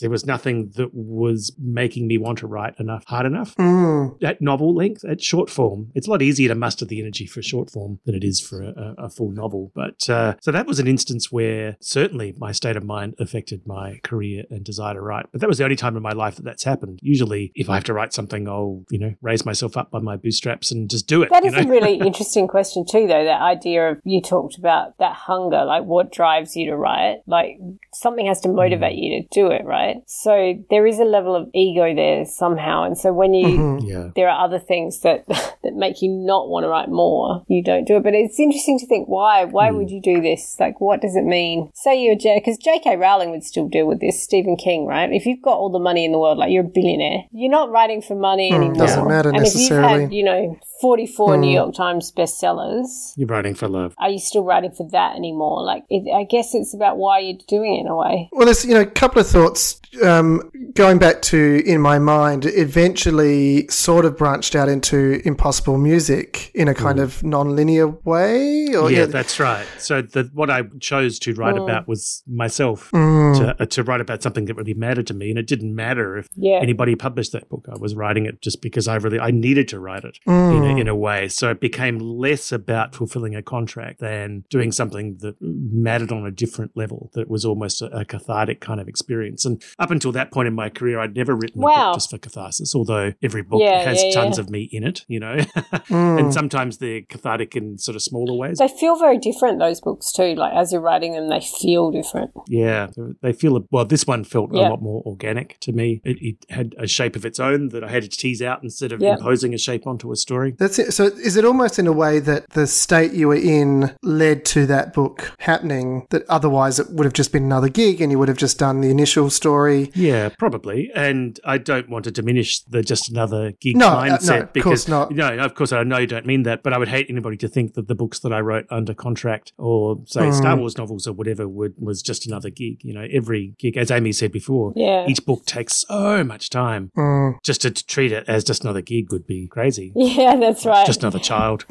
there 0.00 0.10
was 0.10 0.26
nothing 0.26 0.72
that 0.76 0.90
was 0.92 1.52
making 1.58 2.06
me 2.06 2.18
want 2.18 2.38
to 2.38 2.46
write 2.46 2.74
enough 2.78 3.04
hard 3.06 3.26
enough 3.26 3.54
Mm, 3.56 4.22
at 4.22 4.40
novel 4.40 4.74
length, 4.74 5.04
at 5.04 5.22
short 5.22 5.48
form, 5.50 5.90
it's 5.94 6.06
a 6.06 6.10
lot 6.10 6.22
easier 6.22 6.48
to 6.48 6.54
muster 6.54 6.84
the 6.84 7.00
energy 7.00 7.26
for 7.26 7.42
short 7.42 7.70
form 7.70 7.98
than 8.04 8.14
it 8.14 8.24
is 8.24 8.40
for 8.40 8.62
a, 8.62 8.68
a, 8.98 9.04
a 9.06 9.10
full 9.10 9.30
novel. 9.30 9.72
But 9.74 10.08
uh, 10.10 10.34
so 10.40 10.52
that 10.52 10.66
was 10.66 10.78
an 10.78 10.86
instance 10.88 11.32
where 11.32 11.76
certainly 11.80 12.34
my 12.38 12.52
state 12.52 12.76
of 12.76 12.84
mind 12.84 13.14
affected 13.18 13.66
my 13.66 13.98
career 14.04 14.44
and 14.50 14.64
desire 14.64 14.94
to 14.94 15.00
write. 15.00 15.26
But 15.32 15.40
that 15.40 15.48
was 15.48 15.58
the 15.58 15.64
only 15.64 15.76
time 15.76 15.96
in 15.96 16.02
my 16.02 16.12
life 16.12 16.36
that 16.36 16.44
that's 16.44 16.64
happened. 16.64 16.98
Usually, 17.02 17.52
if 17.54 17.68
I 17.70 17.74
have 17.74 17.84
to 17.84 17.94
write 17.94 18.12
something, 18.12 18.48
I'll 18.48 18.84
you 18.90 18.98
know 18.98 19.14
raise 19.22 19.44
myself 19.44 19.76
up 19.76 19.90
by 19.90 20.00
my 20.00 20.16
bootstraps 20.16 20.70
and 20.70 20.90
just 20.90 21.06
do 21.06 21.22
it. 21.22 21.30
That 21.30 21.44
is 21.44 21.54
know? 21.54 21.60
a 21.60 21.66
really 21.66 21.94
interesting 22.08 22.46
question 22.48 22.84
too, 22.84 23.06
though. 23.06 23.24
That 23.24 23.40
idea 23.40 23.90
of 23.92 24.00
you 24.04 24.20
talked 24.20 24.58
about 24.58 24.96
that 24.98 25.14
hunger, 25.14 25.64
like 25.64 25.75
what 25.84 26.12
drives 26.12 26.56
you 26.56 26.70
to 26.70 26.76
write, 26.76 27.18
like 27.26 27.58
something 27.92 28.26
has 28.26 28.40
to 28.42 28.48
motivate 28.48 28.96
you 28.96 29.22
to 29.22 29.28
do 29.30 29.50
it, 29.50 29.64
right? 29.64 29.96
So 30.06 30.54
there 30.70 30.86
is 30.86 30.98
a 30.98 31.04
level 31.04 31.34
of 31.34 31.48
ego 31.54 31.94
there 31.94 32.24
somehow, 32.24 32.84
and 32.84 32.96
so 32.96 33.12
when 33.12 33.34
you 33.34 33.46
mhm. 33.58 33.88
yeah. 33.88 34.10
there 34.16 34.28
are 34.28 34.44
other 34.44 34.58
things 34.58 35.00
that 35.00 35.26
that 35.62 35.74
make 35.74 36.02
you 36.02 36.10
not 36.10 36.48
want 36.48 36.64
to 36.64 36.68
write 36.68 36.88
more, 36.88 37.44
you 37.48 37.62
don't 37.62 37.84
do 37.86 37.96
it. 37.96 38.02
But 38.02 38.14
it's 38.14 38.38
interesting 38.40 38.78
to 38.78 38.86
think 38.86 39.08
why. 39.08 39.44
Why 39.44 39.70
Hmm. 39.70 39.76
would 39.78 39.90
you 39.90 40.00
do 40.00 40.20
this? 40.20 40.56
Like, 40.60 40.80
what 40.80 41.00
does 41.00 41.16
it 41.16 41.24
mean? 41.24 41.70
Say 41.74 42.00
you're 42.02 42.14
J 42.16 42.38
because 42.38 42.56
J.K. 42.58 42.96
Rowling 42.96 43.30
would 43.30 43.44
still 43.44 43.68
deal 43.68 43.86
with 43.86 44.00
this. 44.00 44.22
Stephen 44.22 44.56
King, 44.56 44.86
right? 44.86 45.10
If 45.12 45.26
you've 45.26 45.42
got 45.42 45.56
all 45.58 45.70
the 45.70 45.78
money 45.78 46.04
in 46.04 46.12
the 46.12 46.18
world, 46.18 46.38
like 46.38 46.50
you're 46.52 46.64
a 46.64 46.68
billionaire, 46.68 47.24
you're 47.32 47.50
not 47.50 47.70
writing 47.70 48.00
for 48.02 48.14
money 48.14 48.50
anymore. 48.52 48.72
Hmm, 48.74 48.78
doesn't 48.78 49.08
matter 49.08 49.28
and 49.30 49.38
if 49.38 49.44
you've 49.54 49.54
necessarily. 49.54 50.02
had, 50.04 50.12
you 50.12 50.24
know, 50.24 50.56
44 50.80 51.34
Hmm. 51.34 51.40
New 51.40 51.50
York 51.54 51.74
Times 51.74 52.12
bestsellers. 52.12 53.12
You're 53.16 53.28
writing 53.28 53.54
for 53.54 53.68
love. 53.68 53.94
Are 53.98 54.08
you 54.10 54.18
still 54.18 54.44
writing 54.44 54.72
for 54.72 54.88
that 54.90 55.16
anymore? 55.16 55.62
Like, 55.66 55.84
it, 55.90 56.02
I 56.14 56.24
guess 56.24 56.54
it's 56.54 56.72
about 56.74 56.96
why 56.96 57.18
you're 57.18 57.38
doing 57.48 57.76
it 57.76 57.80
in 57.80 57.86
a 57.88 57.96
way. 57.96 58.28
Well, 58.32 58.46
there's 58.46 58.64
you 58.64 58.74
know 58.74 58.80
a 58.80 58.86
couple 58.86 59.20
of 59.20 59.26
thoughts 59.26 59.80
um, 60.02 60.50
going 60.74 60.98
back 60.98 61.22
to 61.22 61.62
in 61.66 61.80
my 61.80 61.98
mind. 61.98 62.46
Eventually, 62.46 63.66
sort 63.68 64.04
of 64.04 64.16
branched 64.16 64.54
out 64.54 64.68
into 64.68 65.20
impossible 65.26 65.76
music 65.76 66.50
in 66.54 66.68
a 66.68 66.74
kind 66.74 66.98
of 66.98 67.22
non-linear 67.22 67.88
way. 67.88 68.74
Or 68.74 68.90
yeah, 68.90 69.06
that's 69.06 69.38
right. 69.38 69.66
So 69.78 70.02
the, 70.02 70.30
what 70.32 70.50
I 70.50 70.62
chose 70.80 71.18
to 71.20 71.34
write 71.34 71.56
about 71.58 71.86
was 71.88 72.22
myself 72.26 72.90
Mm. 72.92 73.38
to, 73.38 73.62
uh, 73.62 73.66
to 73.66 73.82
write 73.82 74.00
about 74.00 74.22
something 74.22 74.44
that 74.46 74.54
really 74.54 74.74
mattered 74.74 75.06
to 75.08 75.14
me, 75.14 75.30
and 75.30 75.38
it 75.38 75.46
didn't 75.46 75.74
matter 75.74 76.16
if 76.16 76.28
Yeah. 76.36 76.60
anybody 76.62 76.94
published 76.94 77.32
that 77.32 77.48
book. 77.48 77.66
I 77.70 77.76
was 77.78 77.94
writing 77.94 78.24
it 78.26 78.40
just 78.40 78.62
because 78.62 78.86
I 78.88 78.96
really 78.96 79.18
I 79.18 79.30
needed 79.30 79.68
to 79.68 79.80
write 79.80 80.04
it 80.04 80.18
in, 80.26 80.32
Mm. 80.32 80.76
a, 80.76 80.80
in 80.80 80.88
a 80.88 80.94
way. 80.96 81.28
So 81.28 81.50
it 81.50 81.60
became 81.60 81.98
less 81.98 82.52
about 82.52 82.94
fulfilling 82.94 83.34
a 83.34 83.42
contract 83.42 84.00
than 84.00 84.44
doing 84.50 84.72
something 84.72 85.16
that 85.20 85.34
mattered 85.58 86.12
on 86.12 86.26
a 86.26 86.30
different 86.30 86.72
level. 86.76 87.10
That 87.14 87.28
was 87.28 87.44
almost 87.44 87.82
a, 87.82 87.86
a 87.96 88.04
cathartic 88.04 88.60
kind 88.60 88.80
of 88.80 88.88
experience. 88.88 89.44
And 89.44 89.62
up 89.78 89.90
until 89.90 90.12
that 90.12 90.30
point 90.32 90.48
in 90.48 90.54
my 90.54 90.68
career, 90.68 90.98
I'd 90.98 91.14
never 91.16 91.34
written 91.34 91.62
a 91.62 91.66
book 91.66 91.94
just 91.94 92.10
for 92.10 92.18
catharsis. 92.18 92.74
Although 92.74 93.12
every 93.22 93.42
book 93.42 93.60
Yeah, 93.62 93.82
has 93.82 94.02
yeah, 94.02 94.10
tons 94.12 94.38
yeah. 94.38 94.42
of 94.44 94.50
me 94.50 94.68
in 94.72 94.84
it, 94.84 95.04
you 95.08 95.20
know, 95.20 95.36
Mm. 95.86 96.18
and 96.18 96.34
sometimes 96.34 96.78
they're 96.78 97.02
cathartic 97.02 97.54
in 97.54 97.78
sort 97.78 97.94
of 97.96 98.02
smaller 98.02 98.34
ways. 98.34 98.58
They 98.58 98.68
feel 98.68 98.96
very 98.98 99.18
different, 99.18 99.58
those 99.58 99.80
books 99.80 100.10
too. 100.12 100.34
Like, 100.34 100.52
as 100.54 100.72
you're 100.72 100.80
writing 100.80 101.12
them, 101.12 101.28
they 101.28 101.40
feel 101.40 101.90
different. 101.90 102.32
Yeah, 102.48 102.88
they 103.22 103.32
feel 103.32 103.64
well. 103.70 103.84
This 103.84 104.06
one 104.06 104.24
felt 104.24 104.52
Yeah. 104.54 104.68
a 104.68 104.70
lot 104.70 104.82
more 104.82 105.02
organic 105.06 105.58
to 105.60 105.72
me. 105.72 106.00
It, 106.04 106.18
it 106.20 106.36
had 106.50 106.74
a 106.78 106.86
shape 106.86 107.14
of 107.16 107.24
its 107.24 107.38
own 107.38 107.68
that 107.70 107.84
I 107.84 107.88
had 107.90 108.02
to 108.02 108.08
tease 108.08 108.42
out 108.42 108.62
instead 108.62 108.92
of 108.92 109.00
Yeah. 109.00 109.14
imposing 109.14 109.54
a 109.54 109.58
shape 109.58 109.86
onto 109.86 110.10
a 110.12 110.16
story. 110.16 110.54
That's 110.58 110.78
it. 110.78 110.92
So, 110.92 111.04
is 111.06 111.36
it 111.36 111.44
almost 111.44 111.78
in 111.78 111.86
a 111.86 111.92
way 111.92 112.18
that 112.20 112.50
the 112.50 112.66
state 112.66 113.12
you 113.12 113.28
were 113.28 113.34
in 113.36 113.94
led 114.02 114.44
to 114.46 114.66
that 114.66 114.92
book 114.92 115.32
happening? 115.46 116.06
That 116.10 116.24
otherwise 116.28 116.78
it 116.78 116.90
would 116.90 117.04
have 117.04 117.12
just 117.14 117.32
been 117.32 117.44
another 117.44 117.68
gig, 117.68 118.00
and 118.00 118.12
you 118.12 118.18
would 118.18 118.28
have 118.28 118.36
just 118.36 118.58
done 118.58 118.80
the 118.80 118.90
initial 118.90 119.30
story. 119.30 119.90
Yeah, 119.94 120.28
probably. 120.38 120.90
And 120.94 121.40
I 121.44 121.58
don't 121.58 121.88
want 121.88 122.04
to 122.04 122.10
diminish 122.10 122.60
the 122.64 122.82
just 122.82 123.08
another 123.08 123.52
gig 123.60 123.76
No, 123.76 123.88
uh, 123.88 124.04
no, 124.06 124.12
mindset 124.16 124.42
of 124.44 124.52
because 124.52 124.84
course 124.84 124.88
not. 124.88 125.10
no, 125.12 125.38
of 125.38 125.54
course 125.54 125.72
I 125.72 125.82
know 125.82 125.98
you 125.98 126.06
don't 126.06 126.26
mean 126.26 126.42
that, 126.44 126.62
but 126.62 126.72
I 126.72 126.78
would 126.78 126.88
hate 126.88 127.06
anybody 127.08 127.36
to 127.38 127.48
think 127.48 127.74
that 127.74 127.88
the 127.88 127.94
books 127.94 128.18
that 128.20 128.32
I 128.32 128.40
wrote 128.40 128.66
under 128.70 128.94
contract 128.94 129.52
or 129.58 129.98
say 130.06 130.20
Mm. 130.26 130.34
Star 130.34 130.56
Wars 130.56 130.76
novels 130.76 131.06
or 131.06 131.12
whatever 131.12 131.46
would 131.48 131.74
was 131.78 132.02
just 132.02 132.26
another 132.26 132.50
gig. 132.50 132.80
You 132.82 132.92
know, 132.94 133.06
every 133.12 133.54
gig, 133.58 133.76
as 133.76 133.90
Amy 133.90 134.12
said 134.12 134.32
before, 134.32 134.72
Yeah. 134.76 135.06
each 135.06 135.24
book 135.24 135.46
takes 135.46 135.84
so 135.88 136.24
much 136.24 136.50
time. 136.50 136.90
Mm. 136.96 137.34
Just 137.44 137.62
to, 137.62 137.70
to 137.70 137.86
treat 137.86 138.12
it 138.12 138.24
as 138.28 138.42
just 138.44 138.64
another 138.64 138.80
gig 138.82 139.12
would 139.12 139.26
be 139.26 139.46
crazy. 139.46 139.92
Yeah, 139.94 140.36
that's 140.36 140.66
right. 140.66 140.86
Just 140.86 141.02
another 141.02 141.18
child, 141.20 141.64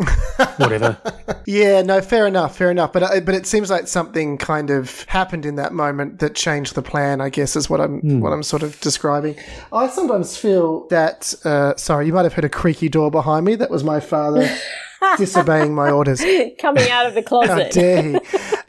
whatever. 0.57 0.97
Yeah, 1.47 1.83
no, 1.83 2.01
fair 2.01 2.25
enough, 2.25 2.57
fair 2.57 2.71
enough. 2.71 2.91
But 2.91 3.03
uh, 3.03 3.19
but 3.19 3.35
it 3.35 3.45
seems 3.45 3.64
like 3.69 3.87
something 3.87 4.37
kind 4.37 4.69
of 4.69 5.03
happened 5.03 5.45
in 5.45 5.55
that 5.55 5.73
moment 5.73 6.19
that 6.19 6.35
changed 6.35 6.75
the 6.75 6.81
plan. 6.81 7.21
I 7.21 7.29
guess 7.29 7.55
is 7.55 7.69
what 7.69 7.81
I'm 7.81 8.19
what 8.21 8.31
I'm 8.33 8.43
sort 8.43 8.63
of 8.63 8.79
describing. 8.81 9.35
I 9.71 9.87
sometimes 9.87 10.37
feel 10.37 10.87
that. 10.89 11.33
Uh, 11.43 11.75
sorry, 11.75 12.05
you 12.07 12.13
might 12.13 12.23
have 12.23 12.33
heard 12.33 12.45
a 12.45 12.49
creaky 12.49 12.89
door 12.89 13.11
behind 13.11 13.45
me. 13.45 13.55
That 13.55 13.69
was 13.71 13.83
my 13.83 13.99
father 13.99 14.49
disobeying 15.17 15.73
my 15.75 15.91
orders. 15.91 16.23
Coming 16.59 16.89
out 16.89 17.05
of 17.05 17.13
the 17.13 17.21
How 17.21 17.27
closet. 17.27 17.71
dare 17.71 18.01
he? 18.01 18.19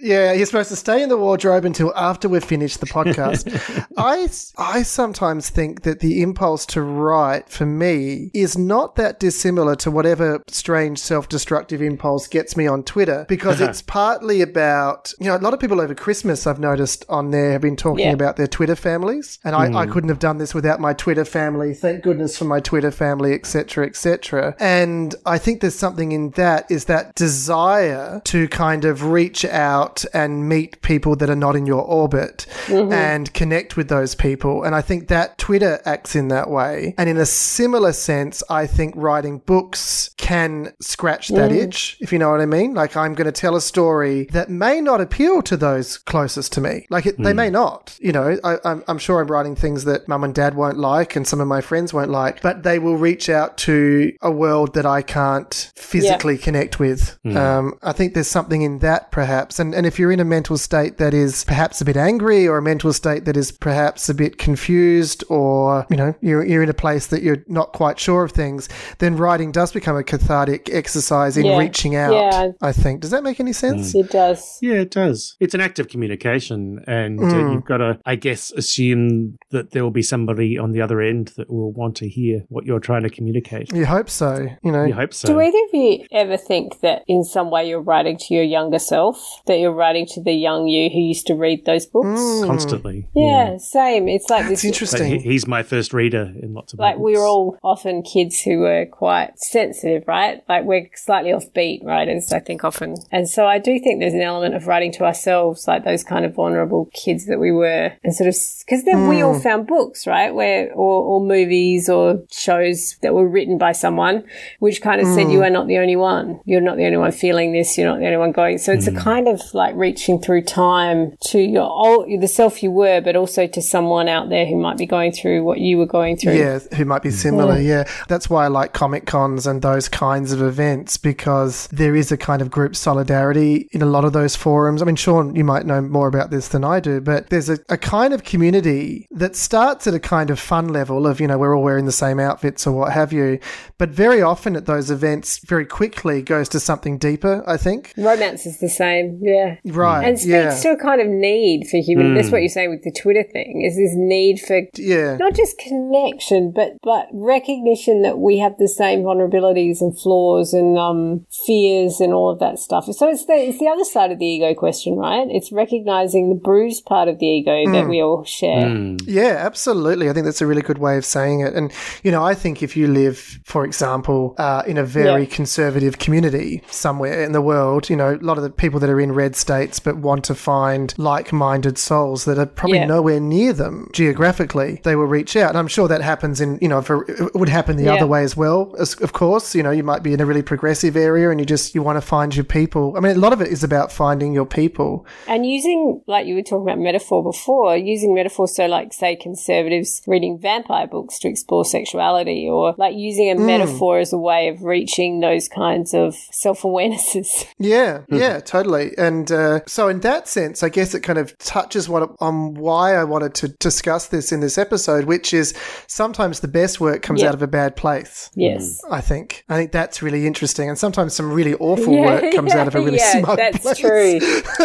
Yeah, 0.06 0.32
you're 0.32 0.46
supposed 0.46 0.68
to 0.68 0.76
stay 0.76 1.02
in 1.02 1.08
the 1.08 1.16
wardrobe 1.16 1.64
until 1.64 1.92
after 1.96 2.28
we've 2.28 2.44
finished 2.44 2.78
the 2.78 2.86
podcast. 2.86 3.44
I, 3.96 4.28
I 4.56 4.82
sometimes 4.84 5.50
think 5.50 5.82
that 5.82 5.98
the 5.98 6.22
impulse 6.22 6.64
to 6.66 6.82
write 6.82 7.48
for 7.48 7.66
me 7.66 8.30
is 8.32 8.56
not 8.56 8.94
that 8.96 9.18
dissimilar 9.18 9.74
to 9.76 9.90
whatever 9.90 10.44
strange 10.46 11.00
self 11.00 11.28
destructive 11.28 11.82
impulse 11.82 12.28
gets 12.28 12.56
me 12.56 12.68
on 12.68 12.84
Twitter 12.84 13.26
because 13.28 13.60
uh-huh. 13.60 13.70
it's 13.70 13.82
partly 13.82 14.42
about, 14.42 15.12
you 15.18 15.26
know, 15.26 15.36
a 15.36 15.38
lot 15.38 15.54
of 15.54 15.58
people 15.58 15.80
over 15.80 15.94
Christmas 15.94 16.46
I've 16.46 16.60
noticed 16.60 17.04
on 17.08 17.32
there 17.32 17.50
have 17.50 17.62
been 17.62 17.74
talking 17.74 18.06
Yeah. 18.06 18.12
about 18.12 18.36
their 18.36 18.46
Twitter 18.46 18.76
families. 18.76 19.40
And 19.42 19.56
I, 19.56 19.76
I 19.76 19.86
hmm. 19.86 19.92
couldn't 19.92 20.10
have 20.10 20.20
done 20.20 20.38
this 20.38 20.54
without 20.54 20.78
my 20.78 20.92
Twitter 20.92 21.24
family. 21.24 21.74
Thank 21.74 22.04
goodness 22.04 22.38
for 22.38 22.44
my 22.44 22.60
Twitter 22.60 22.92
family, 22.92 23.32
etc., 23.34 23.86
etc. 23.86 24.54
And 24.60 25.16
I 25.26 25.38
think 25.38 25.62
there's 25.62 25.74
something 25.74 26.12
in 26.12 26.30
that 26.30 26.70
is 26.70 26.84
that 26.84 27.12
desire 27.16 28.20
to 28.26 28.46
kind 28.46 28.84
of 28.84 29.06
reach 29.06 29.44
out 29.44 29.95
and 30.12 30.48
meet 30.48 30.82
people 30.82 31.16
that 31.16 31.30
are 31.30 31.36
not 31.36 31.56
in 31.56 31.66
your 31.66 31.82
orbit 31.82 32.46
mm-hmm. 32.66 32.92
and 32.92 33.32
connect 33.34 33.76
with 33.76 33.88
those 33.88 34.14
people. 34.14 34.62
And 34.64 34.74
I 34.74 34.82
think 34.82 35.08
that 35.08 35.38
Twitter 35.38 35.80
acts 35.84 36.14
in 36.14 36.28
that 36.28 36.50
way. 36.50 36.94
And 36.98 37.08
in 37.08 37.16
a 37.16 37.26
similar 37.26 37.92
sense, 37.92 38.42
I 38.50 38.66
think 38.66 38.94
writing 38.96 39.38
books 39.38 40.10
can 40.16 40.72
scratch 40.80 41.28
that 41.28 41.50
mm. 41.50 41.62
itch, 41.62 41.96
if 42.00 42.12
you 42.12 42.18
know 42.18 42.30
what 42.30 42.40
I 42.40 42.46
mean. 42.46 42.74
Like 42.74 42.96
I'm 42.96 43.14
going 43.14 43.26
to 43.26 43.32
tell 43.32 43.56
a 43.56 43.60
story 43.60 44.24
that 44.32 44.50
may 44.50 44.80
not 44.80 45.00
appeal 45.00 45.42
to 45.42 45.56
those 45.56 45.98
closest 45.98 46.52
to 46.54 46.60
me. 46.60 46.86
Like 46.90 47.06
it, 47.06 47.16
they 47.18 47.32
mm. 47.32 47.36
may 47.36 47.50
not. 47.50 47.96
You 48.00 48.12
know, 48.12 48.38
I, 48.44 48.56
I'm, 48.64 48.84
I'm 48.88 48.98
sure 48.98 49.20
I'm 49.20 49.30
writing 49.30 49.56
things 49.56 49.84
that 49.84 50.08
mum 50.08 50.24
and 50.24 50.34
dad 50.34 50.54
won't 50.54 50.78
like 50.78 51.16
and 51.16 51.26
some 51.26 51.40
of 51.40 51.48
my 51.48 51.60
friends 51.60 51.92
won't 51.92 52.10
like, 52.10 52.42
but 52.42 52.62
they 52.62 52.78
will 52.78 52.96
reach 52.96 53.28
out 53.28 53.56
to 53.58 54.12
a 54.22 54.30
world 54.30 54.74
that 54.74 54.86
I 54.86 55.02
can't 55.02 55.72
physically 55.76 56.38
connect 56.38 56.78
with. 56.78 57.18
Mm. 57.24 57.36
Um, 57.36 57.78
I 57.82 57.92
think 57.92 58.14
there's 58.14 58.28
something 58.28 58.62
in 58.62 58.78
that 58.80 59.10
perhaps. 59.10 59.58
And, 59.58 59.74
and 59.76 59.86
if 59.86 59.98
you're 59.98 60.10
in 60.12 60.20
a 60.20 60.24
mental 60.24 60.56
state 60.58 60.96
that 60.98 61.12
is 61.14 61.44
perhaps 61.44 61.80
a 61.80 61.84
bit 61.84 61.96
angry 61.96 62.48
or 62.48 62.58
a 62.58 62.62
mental 62.62 62.92
state 62.92 63.24
that 63.26 63.36
is 63.36 63.52
perhaps 63.52 64.08
a 64.08 64.14
bit 64.14 64.38
confused 64.38 65.22
or, 65.28 65.86
you 65.90 65.96
know, 65.96 66.14
you're, 66.20 66.44
you're 66.44 66.62
in 66.62 66.68
a 66.68 66.74
place 66.74 67.08
that 67.08 67.22
you're 67.22 67.44
not 67.46 67.72
quite 67.72 67.98
sure 67.98 68.24
of 68.24 68.32
things, 68.32 68.68
then 68.98 69.16
writing 69.16 69.52
does 69.52 69.72
become 69.72 69.96
a 69.96 70.02
cathartic 70.02 70.68
exercise 70.72 71.36
in 71.36 71.44
Yeah. 71.46 71.58
reaching 71.58 71.94
out, 71.94 72.12
Yeah. 72.14 72.48
I 72.62 72.72
think. 72.72 73.00
Does 73.02 73.10
that 73.10 73.22
make 73.22 73.38
any 73.40 73.52
sense? 73.52 73.94
It 73.94 74.10
does. 74.10 74.58
Yeah, 74.62 74.74
it 74.80 74.90
does. 74.90 75.36
It's 75.40 75.54
an 75.54 75.60
act 75.60 75.78
of 75.78 75.88
communication, 75.88 76.82
and 76.86 77.20
uh, 77.20 77.24
Mm. 77.24 77.52
you've 77.54 77.64
got 77.64 77.78
to, 77.78 77.98
I 78.06 78.16
guess, 78.16 78.50
assume 78.52 79.36
that 79.50 79.70
there 79.72 79.82
will 79.84 79.90
be 79.90 80.02
somebody 80.02 80.58
on 80.58 80.72
the 80.72 80.80
other 80.80 81.00
end 81.00 81.32
that 81.36 81.50
will 81.50 81.72
want 81.72 81.96
to 81.96 82.08
hear 82.08 82.40
what 82.48 82.64
you're 82.64 82.80
trying 82.80 83.02
to 83.02 83.10
communicate. 83.10 83.72
You 83.72 83.84
hope 83.86 84.08
so, 84.08 84.46
you 84.62 84.72
know. 84.72 84.84
You 84.84 84.94
hope 84.94 85.12
so. 85.12 85.28
Do 85.28 85.40
either 85.40 85.58
of 85.68 85.74
you 85.74 86.04
ever 86.12 86.36
think 86.36 86.80
that 86.80 87.02
in 87.06 87.24
some 87.24 87.50
way 87.50 87.68
you're 87.68 87.82
writing 87.82 88.16
to 88.18 88.34
your 88.34 88.44
younger 88.44 88.78
self, 88.78 89.18
that 89.46 89.58
you're 89.58 89.65
writing 89.72 90.06
to 90.06 90.22
the 90.22 90.32
young 90.32 90.66
you 90.68 90.88
who 90.90 91.00
used 91.00 91.26
to 91.26 91.34
read 91.34 91.64
those 91.64 91.86
books? 91.86 92.20
Mm. 92.20 92.46
Constantly. 92.46 93.08
Yeah, 93.14 93.56
same. 93.58 94.08
It's 94.08 94.30
like 94.30 94.48
That's 94.48 94.62
this. 94.62 94.64
Interesting. 94.64 95.20
he- 95.20 95.30
he's 95.30 95.46
my 95.46 95.62
first 95.62 95.92
reader 95.92 96.32
in 96.40 96.54
lots 96.54 96.72
of 96.72 96.78
Like 96.78 96.96
books. 96.96 97.04
we 97.04 97.16
were 97.16 97.24
all 97.24 97.58
often 97.62 98.02
kids 98.02 98.40
who 98.40 98.60
were 98.60 98.86
quite 98.86 99.38
sensitive, 99.38 100.04
right? 100.06 100.42
Like 100.48 100.64
we're 100.64 100.88
slightly 100.94 101.30
offbeat 101.30 101.84
writers, 101.84 102.32
I 102.32 102.40
think 102.40 102.64
often. 102.64 102.96
And 103.10 103.28
so 103.28 103.46
I 103.46 103.58
do 103.58 103.78
think 103.78 104.00
there's 104.00 104.14
an 104.14 104.20
element 104.20 104.54
of 104.54 104.66
writing 104.66 104.92
to 104.92 105.04
ourselves, 105.04 105.66
like 105.66 105.84
those 105.84 106.04
kind 106.04 106.24
of 106.24 106.34
vulnerable 106.34 106.90
kids 106.92 107.26
that 107.26 107.38
we 107.38 107.52
were, 107.52 107.92
and 108.02 108.14
sort 108.14 108.28
of 108.28 108.34
because 108.66 108.84
then 108.84 109.08
we 109.08 109.22
all 109.22 109.34
hmm. 109.34 109.40
found 109.40 109.66
books, 109.66 110.06
right? 110.06 110.34
Where 110.34 110.72
or, 110.72 111.02
or 111.02 111.20
movies 111.20 111.88
or 111.88 112.22
shows 112.30 112.96
that 113.02 113.14
were 113.14 113.28
written 113.28 113.58
by 113.58 113.72
someone, 113.72 114.24
which 114.58 114.82
kind 114.82 115.00
of 115.00 115.06
said 115.08 115.26
hmm. 115.26 115.30
you 115.30 115.42
are 115.42 115.50
not 115.50 115.66
the 115.66 115.78
only 115.78 115.96
one. 115.96 116.40
You're 116.44 116.60
not 116.60 116.76
the 116.76 116.84
only 116.84 116.98
one 116.98 117.12
feeling 117.12 117.52
this. 117.52 117.76
You're 117.76 117.88
not 117.88 117.98
the 117.98 118.06
only 118.06 118.18
one 118.18 118.32
going. 118.32 118.58
So 118.58 118.72
it's 118.72 118.86
a 118.86 118.90
hmm. 118.90 118.98
kind 118.98 119.28
of 119.28 119.40
like 119.56 119.74
reaching 119.74 120.20
through 120.20 120.42
time 120.42 121.16
to 121.28 121.40
your 121.40 121.64
old, 121.64 122.08
the 122.20 122.28
self 122.28 122.62
you 122.62 122.70
were, 122.70 123.00
but 123.00 123.16
also 123.16 123.46
to 123.46 123.62
someone 123.62 124.08
out 124.08 124.28
there 124.28 124.46
who 124.46 124.56
might 124.56 124.76
be 124.76 124.86
going 124.86 125.12
through 125.12 125.42
what 125.42 125.58
you 125.58 125.78
were 125.78 125.86
going 125.86 126.16
through. 126.16 126.34
Yeah, 126.34 126.60
who 126.76 126.84
might 126.84 127.02
be 127.02 127.10
similar. 127.10 127.58
Yeah. 127.58 127.84
That's 128.08 128.30
why 128.30 128.44
I 128.44 128.48
like 128.48 128.72
Comic 128.72 129.06
Cons 129.06 129.46
and 129.46 129.62
those 129.62 129.88
kinds 129.88 130.32
of 130.32 130.42
events 130.42 130.96
because 130.96 131.66
there 131.68 131.96
is 131.96 132.12
a 132.12 132.16
kind 132.16 132.42
of 132.42 132.50
group 132.50 132.76
solidarity 132.76 133.68
in 133.72 133.82
a 133.82 133.86
lot 133.86 134.04
of 134.04 134.12
those 134.12 134.36
forums. 134.36 134.82
I 134.82 134.84
mean, 134.84 134.96
Sean, 134.96 135.34
you 135.34 135.44
might 135.44 135.66
know 135.66 135.80
more 135.80 136.08
about 136.08 136.30
this 136.30 136.48
than 136.48 136.64
I 136.64 136.80
do, 136.80 137.00
but 137.00 137.30
there's 137.30 137.48
a, 137.48 137.58
a 137.68 137.78
kind 137.78 138.12
of 138.12 138.24
community 138.24 139.08
that 139.10 139.34
starts 139.34 139.86
at 139.86 139.94
a 139.94 140.00
kind 140.00 140.30
of 140.30 140.38
fun 140.38 140.68
level 140.68 141.06
of, 141.06 141.20
you 141.20 141.26
know, 141.26 141.38
we're 141.38 141.56
all 141.56 141.62
wearing 141.62 141.86
the 141.86 141.92
same 141.92 142.20
outfits 142.20 142.66
or 142.66 142.72
what 142.72 142.92
have 142.92 143.12
you. 143.12 143.38
But 143.78 143.88
very 143.88 144.20
often 144.20 144.54
at 144.56 144.66
those 144.66 144.90
events, 144.90 145.38
very 145.46 145.64
quickly 145.64 146.22
goes 146.22 146.48
to 146.50 146.60
something 146.60 146.98
deeper, 146.98 147.42
I 147.46 147.56
think. 147.56 147.94
Romance 147.96 148.44
is 148.44 148.58
the 148.58 148.68
same, 148.68 149.18
yeah. 149.22 149.45
Right. 149.64 150.04
And 150.06 150.18
speaks 150.18 150.30
yeah. 150.30 150.60
to 150.62 150.70
a 150.70 150.76
kind 150.76 151.00
of 151.00 151.08
need 151.08 151.68
for 151.70 151.78
human. 151.78 152.14
That's 152.14 152.30
what 152.30 152.40
you're 152.40 152.48
saying 152.48 152.70
with 152.70 152.82
the 152.82 152.92
Twitter 152.92 153.24
thing. 153.32 153.62
Is 153.62 153.76
this 153.76 153.92
need 153.94 154.40
for 154.40 154.62
yeah. 154.76 155.16
not 155.16 155.34
just 155.34 155.58
connection, 155.58 156.52
but 156.52 156.76
but 156.82 157.08
recognition 157.12 158.02
that 158.02 158.18
we 158.18 158.38
have 158.38 158.56
the 158.58 158.68
same 158.68 159.00
vulnerabilities 159.02 159.80
and 159.80 159.98
flaws 159.98 160.52
and 160.52 160.78
um, 160.78 161.26
fears 161.46 162.00
and 162.00 162.12
all 162.12 162.30
of 162.30 162.38
that 162.40 162.58
stuff. 162.58 162.86
So 162.86 163.08
it's 163.08 163.26
the 163.26 163.34
it's 163.34 163.58
the 163.58 163.68
other 163.68 163.84
side 163.84 164.10
of 164.12 164.18
the 164.18 164.26
ego 164.26 164.54
question, 164.54 164.96
right? 164.96 165.26
It's 165.30 165.52
recognizing 165.52 166.28
the 166.28 166.34
bruised 166.34 166.84
part 166.86 167.08
of 167.08 167.18
the 167.18 167.26
ego 167.26 167.70
that 167.72 167.88
we 167.88 168.02
all 168.02 168.24
share. 168.24 168.66
Mm. 168.66 169.02
Yeah, 169.06 169.36
absolutely. 169.38 170.08
I 170.10 170.12
think 170.12 170.24
that's 170.24 170.40
a 170.40 170.46
really 170.46 170.62
good 170.62 170.78
way 170.78 170.96
of 170.96 171.04
saying 171.04 171.40
it. 171.40 171.54
And, 171.54 171.72
you 172.02 172.10
know, 172.10 172.24
I 172.24 172.34
think 172.34 172.62
if 172.62 172.76
you 172.76 172.86
live, 172.88 173.38
for 173.44 173.64
example, 173.64 174.34
uh, 174.38 174.62
in 174.66 174.78
a 174.78 174.84
very 174.84 175.22
Yeah. 175.22 175.36
conservative 175.36 175.98
community 175.98 176.62
somewhere 176.70 177.22
in 177.22 177.32
the 177.32 177.40
world, 177.42 177.90
you 177.90 177.96
know, 177.96 178.14
a 178.14 178.24
lot 178.24 178.38
of 178.38 178.42
the 178.42 178.50
people 178.50 178.80
that 178.80 178.90
are 178.90 179.00
in 179.00 179.12
red 179.12 179.35
states 179.36 179.80
but 179.80 179.96
want 179.96 180.24
to 180.24 180.34
find 180.34 180.94
like 180.98 181.32
minded 181.32 181.78
souls 181.78 182.24
that 182.24 182.38
are 182.38 182.46
probably 182.46 182.78
Yeah. 182.78 182.86
nowhere 182.86 183.20
near 183.20 183.52
them 183.52 183.88
geographically, 183.92 184.80
they 184.82 184.96
will 184.96 185.06
reach 185.06 185.36
out. 185.36 185.50
And 185.50 185.58
I'm 185.58 185.68
sure 185.68 185.88
that 185.88 186.02
happens 186.02 186.40
in, 186.40 186.58
you 186.60 186.68
know, 186.68 186.82
for, 186.82 187.04
it 187.10 187.34
would 187.34 187.48
happen 187.48 187.76
the 187.76 187.84
Yeah. 187.84 187.94
other 187.94 188.06
way 188.06 188.22
as 188.22 188.36
well, 188.36 188.74
as, 188.78 188.94
of 188.94 189.12
course. 189.12 189.54
You 189.54 189.62
know, 189.62 189.70
you 189.70 189.82
might 189.82 190.02
be 190.02 190.12
in 190.12 190.20
a 190.20 190.26
really 190.26 190.42
progressive 190.42 190.96
area 190.96 191.30
and 191.30 191.40
you 191.40 191.46
just, 191.46 191.74
you 191.74 191.82
want 191.82 191.96
to 191.96 192.00
find 192.00 192.34
your 192.34 192.44
people. 192.44 192.94
I 192.96 193.00
mean, 193.00 193.16
a 193.16 193.18
lot 193.18 193.32
of 193.32 193.40
it 193.40 193.48
is 193.48 193.62
about 193.62 193.92
finding 193.92 194.32
your 194.32 194.46
people. 194.46 195.06
And 195.26 195.46
using, 195.46 196.02
like 196.06 196.26
you 196.26 196.34
were 196.34 196.42
talking 196.42 196.68
about 196.68 196.78
metaphor 196.78 197.22
before, 197.22 197.76
using 197.76 198.14
metaphor, 198.14 198.48
so 198.48 198.66
like, 198.66 198.92
say, 198.92 199.16
conservatives 199.16 200.02
reading 200.06 200.38
vampire 200.38 200.86
books 200.86 201.18
to 201.20 201.28
explore 201.28 201.64
sexuality, 201.64 202.48
or 202.48 202.74
like 202.78 202.94
using 202.96 203.30
a 203.30 203.34
hmm. 203.34 203.46
metaphor 203.46 203.98
as 203.98 204.12
a 204.12 204.18
way 204.18 204.48
of 204.48 204.62
reaching 204.62 205.20
those 205.20 205.48
kinds 205.48 205.94
of 205.94 206.14
self 206.32 206.62
awarenesses. 206.62 207.46
Yeah, 207.58 208.00
hmm. 208.00 208.16
yeah, 208.16 208.40
totally. 208.40 208.96
And 208.98 209.25
uh, 209.30 209.60
so, 209.66 209.88
in 209.88 210.00
that 210.00 210.28
sense, 210.28 210.62
I 210.62 210.68
guess 210.68 210.94
it 210.94 211.00
kind 211.00 211.18
of 211.18 211.36
touches 211.38 211.88
what 211.88 212.10
on 212.20 212.54
why 212.54 212.94
I 212.94 213.04
wanted 213.04 213.34
to 213.36 213.48
discuss 213.48 214.06
this 214.08 214.32
in 214.32 214.40
this 214.40 214.58
episode, 214.58 215.04
which 215.04 215.32
is 215.34 215.54
sometimes 215.86 216.40
the 216.40 216.48
best 216.48 216.80
work 216.80 217.02
comes 217.02 217.22
Yeah. 217.22 217.28
out 217.28 217.34
of 217.34 217.42
a 217.42 217.46
bad 217.46 217.76
place. 217.76 218.30
Yes. 218.34 218.80
I 218.90 219.00
think. 219.00 219.44
I 219.48 219.56
think 219.56 219.72
that's 219.72 220.02
really 220.02 220.26
interesting, 220.26 220.68
and 220.68 220.78
sometimes 220.78 221.14
some 221.14 221.32
really 221.32 221.54
awful 221.54 221.94
Yeah, 221.94 222.20
work 222.22 222.32
comes 222.34 222.52
out 222.52 222.66
of 222.68 222.74
a 222.74 222.80
really 222.84 222.98
yeah, 222.98 223.20
smug 223.20 223.36
that's 223.38 223.58
place. 223.58 223.78
true. 223.78 224.18